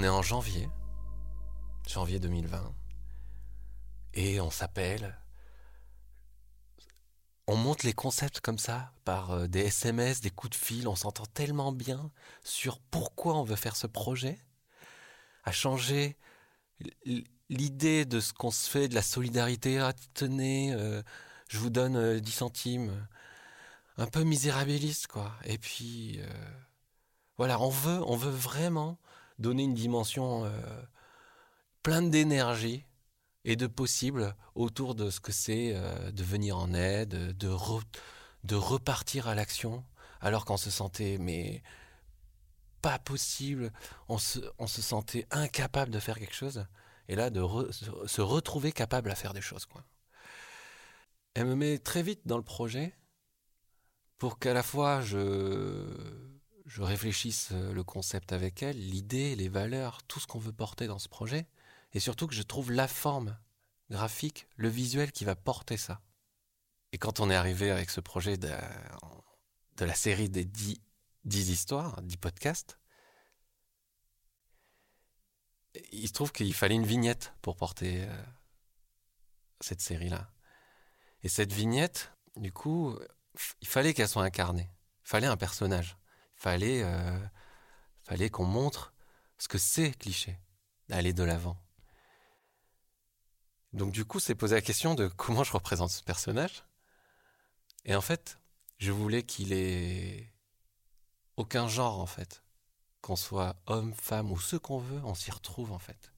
On 0.00 0.02
est 0.02 0.08
en 0.08 0.22
janvier, 0.22 0.66
janvier 1.86 2.18
2020, 2.20 2.74
et 4.14 4.40
on 4.40 4.50
s'appelle. 4.50 5.14
On 7.46 7.54
monte 7.54 7.82
les 7.82 7.92
concepts 7.92 8.40
comme 8.40 8.56
ça, 8.56 8.94
par 9.04 9.32
euh, 9.32 9.46
des 9.46 9.60
SMS, 9.60 10.22
des 10.22 10.30
coups 10.30 10.58
de 10.58 10.64
fil, 10.64 10.88
on 10.88 10.96
s'entend 10.96 11.26
tellement 11.26 11.70
bien 11.70 12.10
sur 12.42 12.80
pourquoi 12.80 13.34
on 13.36 13.42
veut 13.44 13.56
faire 13.56 13.76
ce 13.76 13.86
projet, 13.86 14.38
à 15.44 15.52
changer 15.52 16.16
l'idée 17.50 18.06
de 18.06 18.20
ce 18.20 18.32
qu'on 18.32 18.50
se 18.50 18.70
fait, 18.70 18.88
de 18.88 18.94
la 18.94 19.02
solidarité. 19.02 19.80
Ah, 19.80 19.92
tenez, 20.14 20.72
euh, 20.72 21.02
je 21.48 21.58
vous 21.58 21.68
donne 21.68 22.20
10 22.20 22.30
euh, 22.30 22.34
centimes. 22.34 23.06
Un 23.98 24.06
peu 24.06 24.22
misérabiliste, 24.22 25.08
quoi. 25.08 25.34
Et 25.44 25.58
puis, 25.58 26.22
voilà, 27.36 27.60
on 27.60 27.68
veut, 27.68 28.00
on 28.06 28.16
veut 28.16 28.30
vraiment 28.30 28.98
donner 29.40 29.64
une 29.64 29.74
dimension 29.74 30.44
euh, 30.44 30.82
pleine 31.82 32.10
d'énergie 32.10 32.84
et 33.44 33.56
de 33.56 33.66
possible 33.66 34.36
autour 34.54 34.94
de 34.94 35.10
ce 35.10 35.18
que 35.18 35.32
c'est 35.32 35.72
euh, 35.74 36.12
de 36.12 36.22
venir 36.22 36.58
en 36.58 36.72
aide, 36.74 37.36
de, 37.36 37.56
de 38.44 38.54
repartir 38.54 39.28
à 39.28 39.34
l'action, 39.34 39.84
alors 40.20 40.44
qu'on 40.44 40.58
se 40.58 40.70
sentait 40.70 41.16
mais 41.18 41.62
pas 42.82 42.98
possible, 42.98 43.72
on 44.08 44.18
se, 44.18 44.38
on 44.58 44.66
se 44.66 44.82
sentait 44.82 45.26
incapable 45.30 45.90
de 45.90 45.98
faire 45.98 46.18
quelque 46.18 46.34
chose, 46.34 46.66
et 47.08 47.16
là 47.16 47.30
de 47.30 47.42
se 48.06 48.20
retrouver 48.20 48.72
capable 48.72 49.10
à 49.10 49.14
faire 49.14 49.34
des 49.34 49.40
choses. 49.40 49.66
Quoi. 49.66 49.84
Elle 51.34 51.46
me 51.46 51.54
met 51.54 51.78
très 51.78 52.02
vite 52.02 52.26
dans 52.26 52.36
le 52.36 52.42
projet 52.42 52.94
pour 54.18 54.38
qu'à 54.38 54.52
la 54.52 54.62
fois 54.62 55.00
je 55.00 56.29
je 56.70 56.82
réfléchisse 56.82 57.48
euh, 57.50 57.72
le 57.72 57.82
concept 57.82 58.30
avec 58.32 58.62
elle, 58.62 58.78
l'idée, 58.78 59.34
les 59.34 59.48
valeurs, 59.48 60.04
tout 60.04 60.20
ce 60.20 60.28
qu'on 60.28 60.38
veut 60.38 60.52
porter 60.52 60.86
dans 60.86 61.00
ce 61.00 61.08
projet, 61.08 61.48
et 61.94 61.98
surtout 61.98 62.28
que 62.28 62.34
je 62.34 62.42
trouve 62.42 62.70
la 62.70 62.86
forme 62.86 63.36
graphique, 63.90 64.46
le 64.54 64.68
visuel 64.68 65.10
qui 65.10 65.24
va 65.24 65.34
porter 65.34 65.76
ça. 65.76 66.00
Et 66.92 66.98
quand 66.98 67.18
on 67.18 67.28
est 67.28 67.34
arrivé 67.34 67.72
avec 67.72 67.90
ce 67.90 68.00
projet 68.00 68.36
de, 68.36 68.52
la 69.80 69.94
série 69.94 70.28
des 70.28 70.44
dix, 70.44 70.80
histoires, 71.24 72.00
dix 72.02 72.16
podcasts, 72.16 72.78
il 75.90 76.06
se 76.06 76.12
trouve 76.12 76.30
qu'il 76.30 76.54
fallait 76.54 76.76
une 76.76 76.86
vignette 76.86 77.32
pour 77.42 77.56
porter 77.56 78.04
euh, 78.04 78.22
cette 79.60 79.80
série-là. 79.80 80.30
Et 81.24 81.28
cette 81.28 81.52
vignette, 81.52 82.12
du 82.36 82.52
coup, 82.52 82.96
il 83.60 83.66
fallait 83.66 83.92
qu'elle 83.92 84.08
soit 84.08 84.22
incarnée. 84.22 84.70
Il 85.04 85.08
fallait 85.08 85.26
un 85.26 85.36
personnage 85.36 85.96
fallait, 86.40 86.82
euh, 86.82 87.18
fallait 88.02 88.30
qu'on 88.30 88.46
montre 88.46 88.94
ce 89.38 89.46
que 89.46 89.58
c'est 89.58 89.92
cliché, 89.92 90.38
d'aller 90.88 91.12
de 91.12 91.22
l'avant. 91.22 91.62
Donc 93.74 93.92
du 93.92 94.04
coup, 94.04 94.18
c'est 94.18 94.34
posé 94.34 94.54
la 94.54 94.62
question 94.62 94.94
de 94.94 95.06
comment 95.06 95.44
je 95.44 95.52
représente 95.52 95.90
ce 95.90 96.02
personnage. 96.02 96.64
Et 97.84 97.94
en 97.94 98.00
fait, 98.00 98.38
je 98.78 98.90
voulais 98.90 99.22
qu'il 99.22 99.52
ait 99.52 100.32
aucun 101.36 101.68
genre 101.68 102.00
en 102.00 102.06
fait. 102.06 102.42
Qu'on 103.02 103.16
soit 103.16 103.56
homme, 103.66 103.94
femme 103.94 104.32
ou 104.32 104.38
ce 104.38 104.56
qu'on 104.56 104.78
veut, 104.78 105.00
on 105.04 105.14
s'y 105.14 105.30
retrouve 105.30 105.72
en 105.72 105.78
fait. 105.78 106.12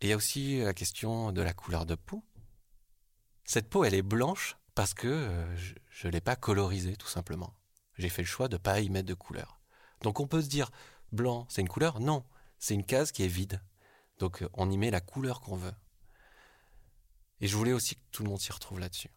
Et 0.00 0.06
il 0.06 0.08
y 0.08 0.12
a 0.12 0.16
aussi 0.16 0.60
la 0.60 0.74
question 0.74 1.30
de 1.30 1.42
la 1.42 1.52
couleur 1.52 1.86
de 1.86 1.94
peau. 1.94 2.24
Cette 3.44 3.68
peau, 3.68 3.84
elle 3.84 3.94
est 3.94 4.02
blanche 4.02 4.56
parce 4.74 4.94
que 4.94 5.08
euh, 5.08 5.56
je 5.90 6.06
ne 6.06 6.12
l'ai 6.12 6.20
pas 6.20 6.36
colorisée 6.36 6.96
tout 6.96 7.06
simplement. 7.06 7.54
J'ai 7.96 8.08
fait 8.08 8.22
le 8.22 8.26
choix 8.26 8.48
de 8.48 8.54
ne 8.54 8.58
pas 8.58 8.80
y 8.80 8.88
mettre 8.90 9.08
de 9.08 9.14
couleur. 9.14 9.60
Donc 10.02 10.20
on 10.20 10.26
peut 10.26 10.42
se 10.42 10.48
dire, 10.48 10.70
blanc, 11.12 11.46
c'est 11.48 11.60
une 11.60 11.68
couleur? 11.68 12.00
Non, 12.00 12.24
c'est 12.58 12.74
une 12.74 12.84
case 12.84 13.12
qui 13.12 13.22
est 13.22 13.28
vide. 13.28 13.60
Donc 14.18 14.42
euh, 14.42 14.48
on 14.54 14.70
y 14.70 14.76
met 14.76 14.90
la 14.90 15.00
couleur 15.00 15.40
qu'on 15.40 15.56
veut. 15.56 15.74
Et 17.40 17.46
je 17.46 17.56
voulais 17.56 17.72
aussi 17.72 17.96
que 17.96 18.00
tout 18.10 18.22
le 18.22 18.30
monde 18.30 18.40
s'y 18.40 18.52
retrouve 18.52 18.80
là-dessus. 18.80 19.10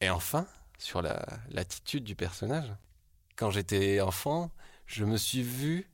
Et 0.00 0.10
enfin, 0.10 0.46
sur 0.78 1.02
l'attitude 1.02 2.04
du 2.04 2.14
personnage, 2.14 2.72
quand 3.36 3.50
j'étais 3.50 4.00
enfant, 4.00 4.52
je 4.86 5.04
me 5.04 5.16
suis 5.16 5.42
vu 5.42 5.90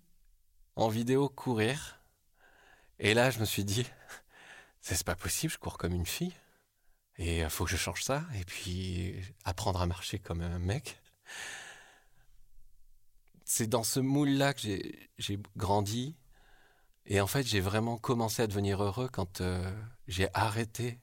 en 0.77 0.89
vidéo 0.89 1.29
courir. 1.29 2.01
Et 2.99 3.15
là, 3.15 3.31
je 3.31 3.41
me 3.41 3.45
suis 3.45 3.65
dit, 3.65 3.87
c'est 4.81 5.03
pas 5.05 5.17
possible, 5.17 5.53
je 5.53 5.59
cours 5.59 5.79
comme 5.79 5.95
une 5.95 6.07
fille. 6.07 6.35
Et 7.19 7.41
il 7.41 7.51
faut 7.51 7.65
que 7.65 7.71
je 7.71 7.77
change 7.77 8.03
ça. 8.03 8.25
Et 8.35 8.45
puis 8.45 9.15
apprendre 9.45 9.81
à 9.81 9.87
marcher 9.87 10.19
comme 10.19 10.41
un 10.41 10.59
mec. 10.59 11.01
C'est 13.45 13.67
dans 13.67 13.85
ce 13.85 14.01
moule-là 14.01 14.55
que 14.55 14.61
j'ai 15.19 15.39
grandi. 15.57 16.17
Et 17.07 17.21
en 17.21 17.27
fait, 17.27 17.47
j'ai 17.47 17.61
vraiment 17.61 17.99
commencé 17.99 18.43
à 18.43 18.47
devenir 18.47 18.83
heureux 18.83 19.09
quand 19.13 19.41
euh, 19.41 19.71
j'ai 20.09 20.29
arrêté 20.35 21.01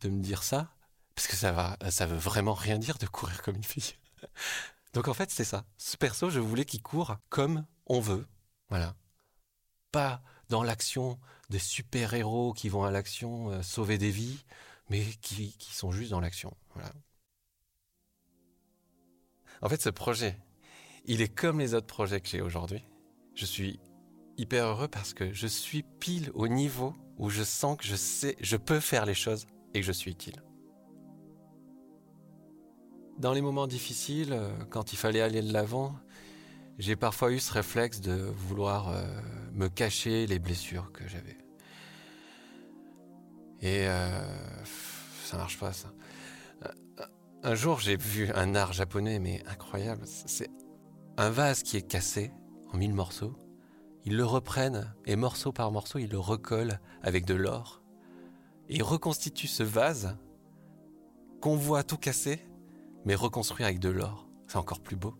de 0.00 0.08
me 0.08 0.22
dire 0.22 0.42
ça. 0.42 0.72
Parce 1.14 1.28
que 1.28 1.36
ça 1.36 1.50
va, 1.52 1.78
ça 1.90 2.06
veut 2.06 2.16
vraiment 2.16 2.52
rien 2.52 2.78
dire 2.78 2.98
de 2.98 3.06
courir 3.06 3.42
comme 3.42 3.56
une 3.56 3.64
fille. 3.64 3.94
Donc 4.92 5.08
en 5.08 5.14
fait, 5.14 5.30
c'est 5.30 5.44
ça. 5.44 5.64
Ce 5.78 5.96
perso, 5.96 6.30
je 6.30 6.40
voulais 6.40 6.66
qu'il 6.66 6.82
court 6.82 7.16
comme 7.30 7.66
on 7.86 8.00
veut. 8.00 8.26
Voilà. 8.68 8.94
Pas 9.92 10.22
dans 10.48 10.62
l'action 10.62 11.18
des 11.48 11.58
super-héros 11.58 12.52
qui 12.52 12.68
vont 12.68 12.84
à 12.84 12.90
l'action 12.90 13.50
euh, 13.50 13.62
sauver 13.62 13.98
des 13.98 14.10
vies, 14.10 14.44
mais 14.88 15.02
qui, 15.20 15.54
sont 15.72 15.90
juste 15.90 16.10
dans 16.10 16.20
l'action. 16.20 16.56
En 19.62 19.68
fait, 19.68 19.80
ce 19.80 19.90
projet, 19.90 20.38
il 21.06 21.22
est 21.22 21.34
comme 21.34 21.58
les 21.58 21.74
autres 21.74 21.86
projets 21.86 22.20
que 22.20 22.28
j'ai 22.28 22.40
aujourd'hui. 22.40 22.84
Je 23.34 23.46
suis 23.46 23.80
hyper 24.36 24.66
heureux 24.66 24.88
parce 24.88 25.14
que 25.14 25.32
je 25.32 25.46
suis 25.46 25.82
pile 25.82 26.30
au 26.34 26.48
niveau 26.48 26.94
où 27.18 27.30
je 27.30 27.42
sens 27.42 27.76
que 27.78 27.84
je 27.84 27.96
sais, 27.96 28.36
je 28.40 28.56
peux 28.56 28.80
faire 28.80 29.06
les 29.06 29.14
choses 29.14 29.46
et 29.74 29.80
que 29.80 29.86
je 29.86 29.92
suis 29.92 30.10
utile. 30.10 30.42
Dans 33.18 33.32
les 33.32 33.40
moments 33.40 33.66
difficiles, 33.66 34.32
euh, 34.32 34.52
quand 34.68 34.92
il 34.92 34.96
fallait 34.96 35.22
aller 35.22 35.40
de 35.40 35.50
l'avant, 35.50 35.96
j'ai 36.78 36.96
parfois 36.96 37.32
eu 37.32 37.38
ce 37.38 37.52
réflexe 37.52 38.02
de 38.02 38.14
vouloir 38.14 38.90
euh, 38.90 39.06
me 39.54 39.68
cacher 39.68 40.26
les 40.26 40.38
blessures 40.38 40.92
que 40.92 41.08
j'avais. 41.08 41.38
Et 43.60 43.86
euh, 43.86 44.20
ça 45.24 45.36
marche 45.36 45.58
pas, 45.58 45.72
ça. 45.72 45.92
Euh, 46.64 47.04
un 47.42 47.54
jour, 47.54 47.80
j'ai 47.80 47.96
vu 47.96 48.30
un 48.34 48.54
art 48.54 48.72
japonais, 48.72 49.18
mais 49.18 49.42
incroyable. 49.46 50.02
C'est 50.04 50.50
un 51.16 51.30
vase 51.30 51.62
qui 51.62 51.76
est 51.76 51.86
cassé 51.86 52.32
en 52.72 52.78
mille 52.78 52.94
morceaux. 52.94 53.36
Ils 54.04 54.16
le 54.16 54.24
reprennent 54.24 54.94
et 55.04 55.16
morceau 55.16 55.52
par 55.52 55.72
morceau, 55.72 55.98
ils 55.98 56.10
le 56.10 56.18
recollent 56.18 56.80
avec 57.02 57.24
de 57.24 57.34
l'or. 57.34 57.82
Et 58.68 58.76
ils 58.76 58.82
reconstituent 58.82 59.48
ce 59.48 59.62
vase 59.62 60.16
qu'on 61.40 61.56
voit 61.56 61.82
tout 61.82 61.98
cassé, 61.98 62.40
mais 63.04 63.14
reconstruit 63.14 63.64
avec 63.64 63.78
de 63.78 63.88
l'or. 63.88 64.28
C'est 64.48 64.58
encore 64.58 64.80
plus 64.80 64.96
beau. 64.96 65.14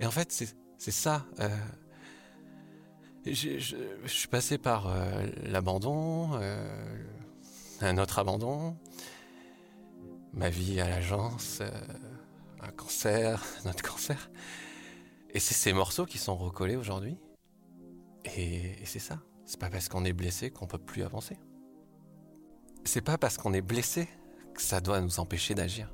Et 0.00 0.06
en 0.06 0.10
fait, 0.10 0.32
c'est 0.32 0.90
ça. 0.90 1.24
Euh, 1.40 1.48
je, 3.34 3.76
suis 4.06 4.28
passé 4.28 4.58
par 4.58 4.88
euh, 4.88 5.26
l'abandon, 5.42 6.30
euh, 6.34 7.04
un 7.80 7.98
autre 7.98 8.18
abandon, 8.18 8.76
ma 10.32 10.48
vie 10.48 10.80
à 10.80 10.88
l'agence, 10.88 11.62
un 12.60 12.70
cancer, 12.72 13.42
un 13.64 13.70
autre 13.70 13.82
cancer. 13.82 14.30
Et 15.30 15.40
c'est 15.40 15.54
ces 15.54 15.72
morceaux 15.72 16.06
qui 16.06 16.18
sont 16.18 16.36
recollés 16.36 16.76
aujourd'hui. 16.76 17.16
Et, 18.36 18.80
et 18.80 18.84
c'est 18.86 18.98
ça. 18.98 19.20
C'est 19.44 19.60
pas 19.60 19.70
parce 19.70 19.88
qu'on 19.88 20.04
est 20.04 20.12
blessé 20.12 20.50
qu'on 20.50 20.66
peut 20.66 20.78
plus 20.78 21.02
avancer. 21.02 21.38
C'est 22.84 23.02
pas 23.02 23.18
parce 23.18 23.36
qu'on 23.38 23.52
est 23.52 23.62
blessé 23.62 24.08
que 24.54 24.62
ça 24.62 24.80
doit 24.80 25.00
nous 25.00 25.20
empêcher 25.20 25.54
d'agir. 25.54 25.90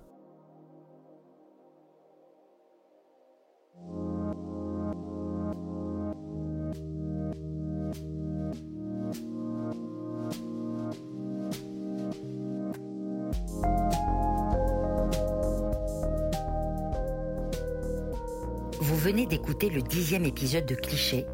Venez 19.13 19.27
d'écouter 19.27 19.69
le 19.69 19.83
dixième 19.83 20.25
épisode 20.25 20.65
de 20.65 20.75
Cliché, 20.75 21.27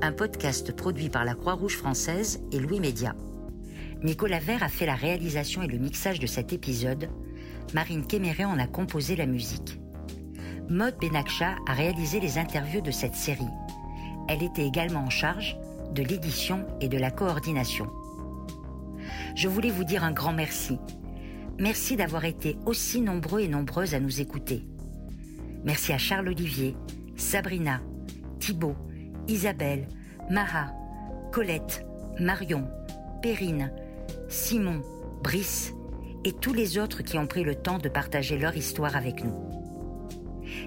un 0.00 0.12
podcast 0.12 0.74
produit 0.74 1.10
par 1.10 1.26
la 1.26 1.34
Croix-Rouge 1.34 1.76
française 1.76 2.40
et 2.52 2.58
Louis 2.58 2.80
Média. 2.80 3.14
Nicolas 4.02 4.38
Vert 4.38 4.62
a 4.62 4.70
fait 4.70 4.86
la 4.86 4.94
réalisation 4.94 5.62
et 5.62 5.66
le 5.66 5.76
mixage 5.76 6.20
de 6.20 6.26
cet 6.26 6.54
épisode. 6.54 7.10
Marine 7.74 8.06
Kéméré 8.06 8.46
en 8.46 8.58
a 8.58 8.66
composé 8.66 9.14
la 9.14 9.26
musique. 9.26 9.78
Maud 10.70 10.94
Benakcha 10.98 11.56
a 11.66 11.74
réalisé 11.74 12.18
les 12.18 12.38
interviews 12.38 12.80
de 12.80 12.90
cette 12.90 13.14
série. 13.14 13.44
Elle 14.26 14.42
était 14.42 14.66
également 14.66 15.00
en 15.00 15.10
charge 15.10 15.58
de 15.92 16.02
l'édition 16.02 16.64
et 16.80 16.88
de 16.88 16.96
la 16.96 17.10
coordination. 17.10 17.90
Je 19.34 19.48
voulais 19.48 19.70
vous 19.70 19.84
dire 19.84 20.02
un 20.02 20.12
grand 20.12 20.32
merci. 20.32 20.78
Merci 21.58 21.94
d'avoir 21.94 22.24
été 22.24 22.56
aussi 22.64 23.02
nombreux 23.02 23.40
et 23.40 23.48
nombreuses 23.48 23.94
à 23.94 24.00
nous 24.00 24.22
écouter. 24.22 24.64
Merci 25.62 25.92
à 25.92 25.98
Charles 25.98 26.28
Olivier, 26.28 26.74
Sabrina, 27.18 27.82
Thibault, 28.38 28.76
Isabelle, 29.26 29.88
Maha, 30.30 30.72
Colette, 31.32 31.84
Marion, 32.18 32.70
Perrine, 33.20 33.72
Simon, 34.28 34.80
Brice 35.22 35.74
et 36.24 36.32
tous 36.32 36.54
les 36.54 36.78
autres 36.78 37.02
qui 37.02 37.18
ont 37.18 37.26
pris 37.26 37.42
le 37.42 37.56
temps 37.56 37.78
de 37.78 37.88
partager 37.88 38.38
leur 38.38 38.56
histoire 38.56 38.96
avec 38.96 39.24
nous. 39.24 39.34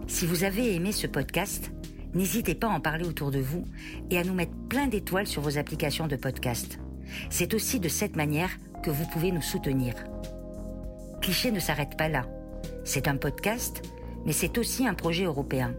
Si 0.07 0.27
vous 0.27 0.43
avez 0.43 0.75
aimé 0.75 0.91
ce 0.91 1.07
podcast, 1.07 1.71
n'hésitez 2.13 2.53
pas 2.53 2.67
à 2.67 2.75
en 2.75 2.81
parler 2.81 3.07
autour 3.07 3.31
de 3.31 3.39
vous 3.39 3.63
et 4.09 4.17
à 4.17 4.23
nous 4.23 4.33
mettre 4.33 4.55
plein 4.69 4.87
d'étoiles 4.87 5.27
sur 5.27 5.41
vos 5.41 5.57
applications 5.57 6.07
de 6.07 6.17
podcast. 6.17 6.79
C'est 7.29 7.53
aussi 7.53 7.79
de 7.79 7.89
cette 7.89 8.17
manière 8.17 8.51
que 8.83 8.91
vous 8.91 9.05
pouvez 9.07 9.31
nous 9.31 9.41
soutenir. 9.41 9.93
Cliché 11.21 11.51
ne 11.51 11.59
s'arrête 11.59 11.97
pas 11.97 12.09
là. 12.09 12.27
C'est 12.83 13.07
un 13.07 13.15
podcast, 13.15 13.81
mais 14.25 14.33
c'est 14.33 14.57
aussi 14.57 14.85
un 14.85 14.93
projet 14.93 15.23
européen. 15.23 15.73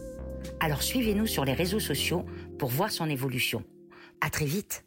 Alors 0.60 0.82
suivez-nous 0.82 1.26
sur 1.26 1.44
les 1.44 1.54
réseaux 1.54 1.80
sociaux 1.80 2.24
pour 2.58 2.70
voir 2.70 2.90
son 2.90 3.08
évolution. 3.08 3.64
À 4.20 4.30
très 4.30 4.46
vite! 4.46 4.84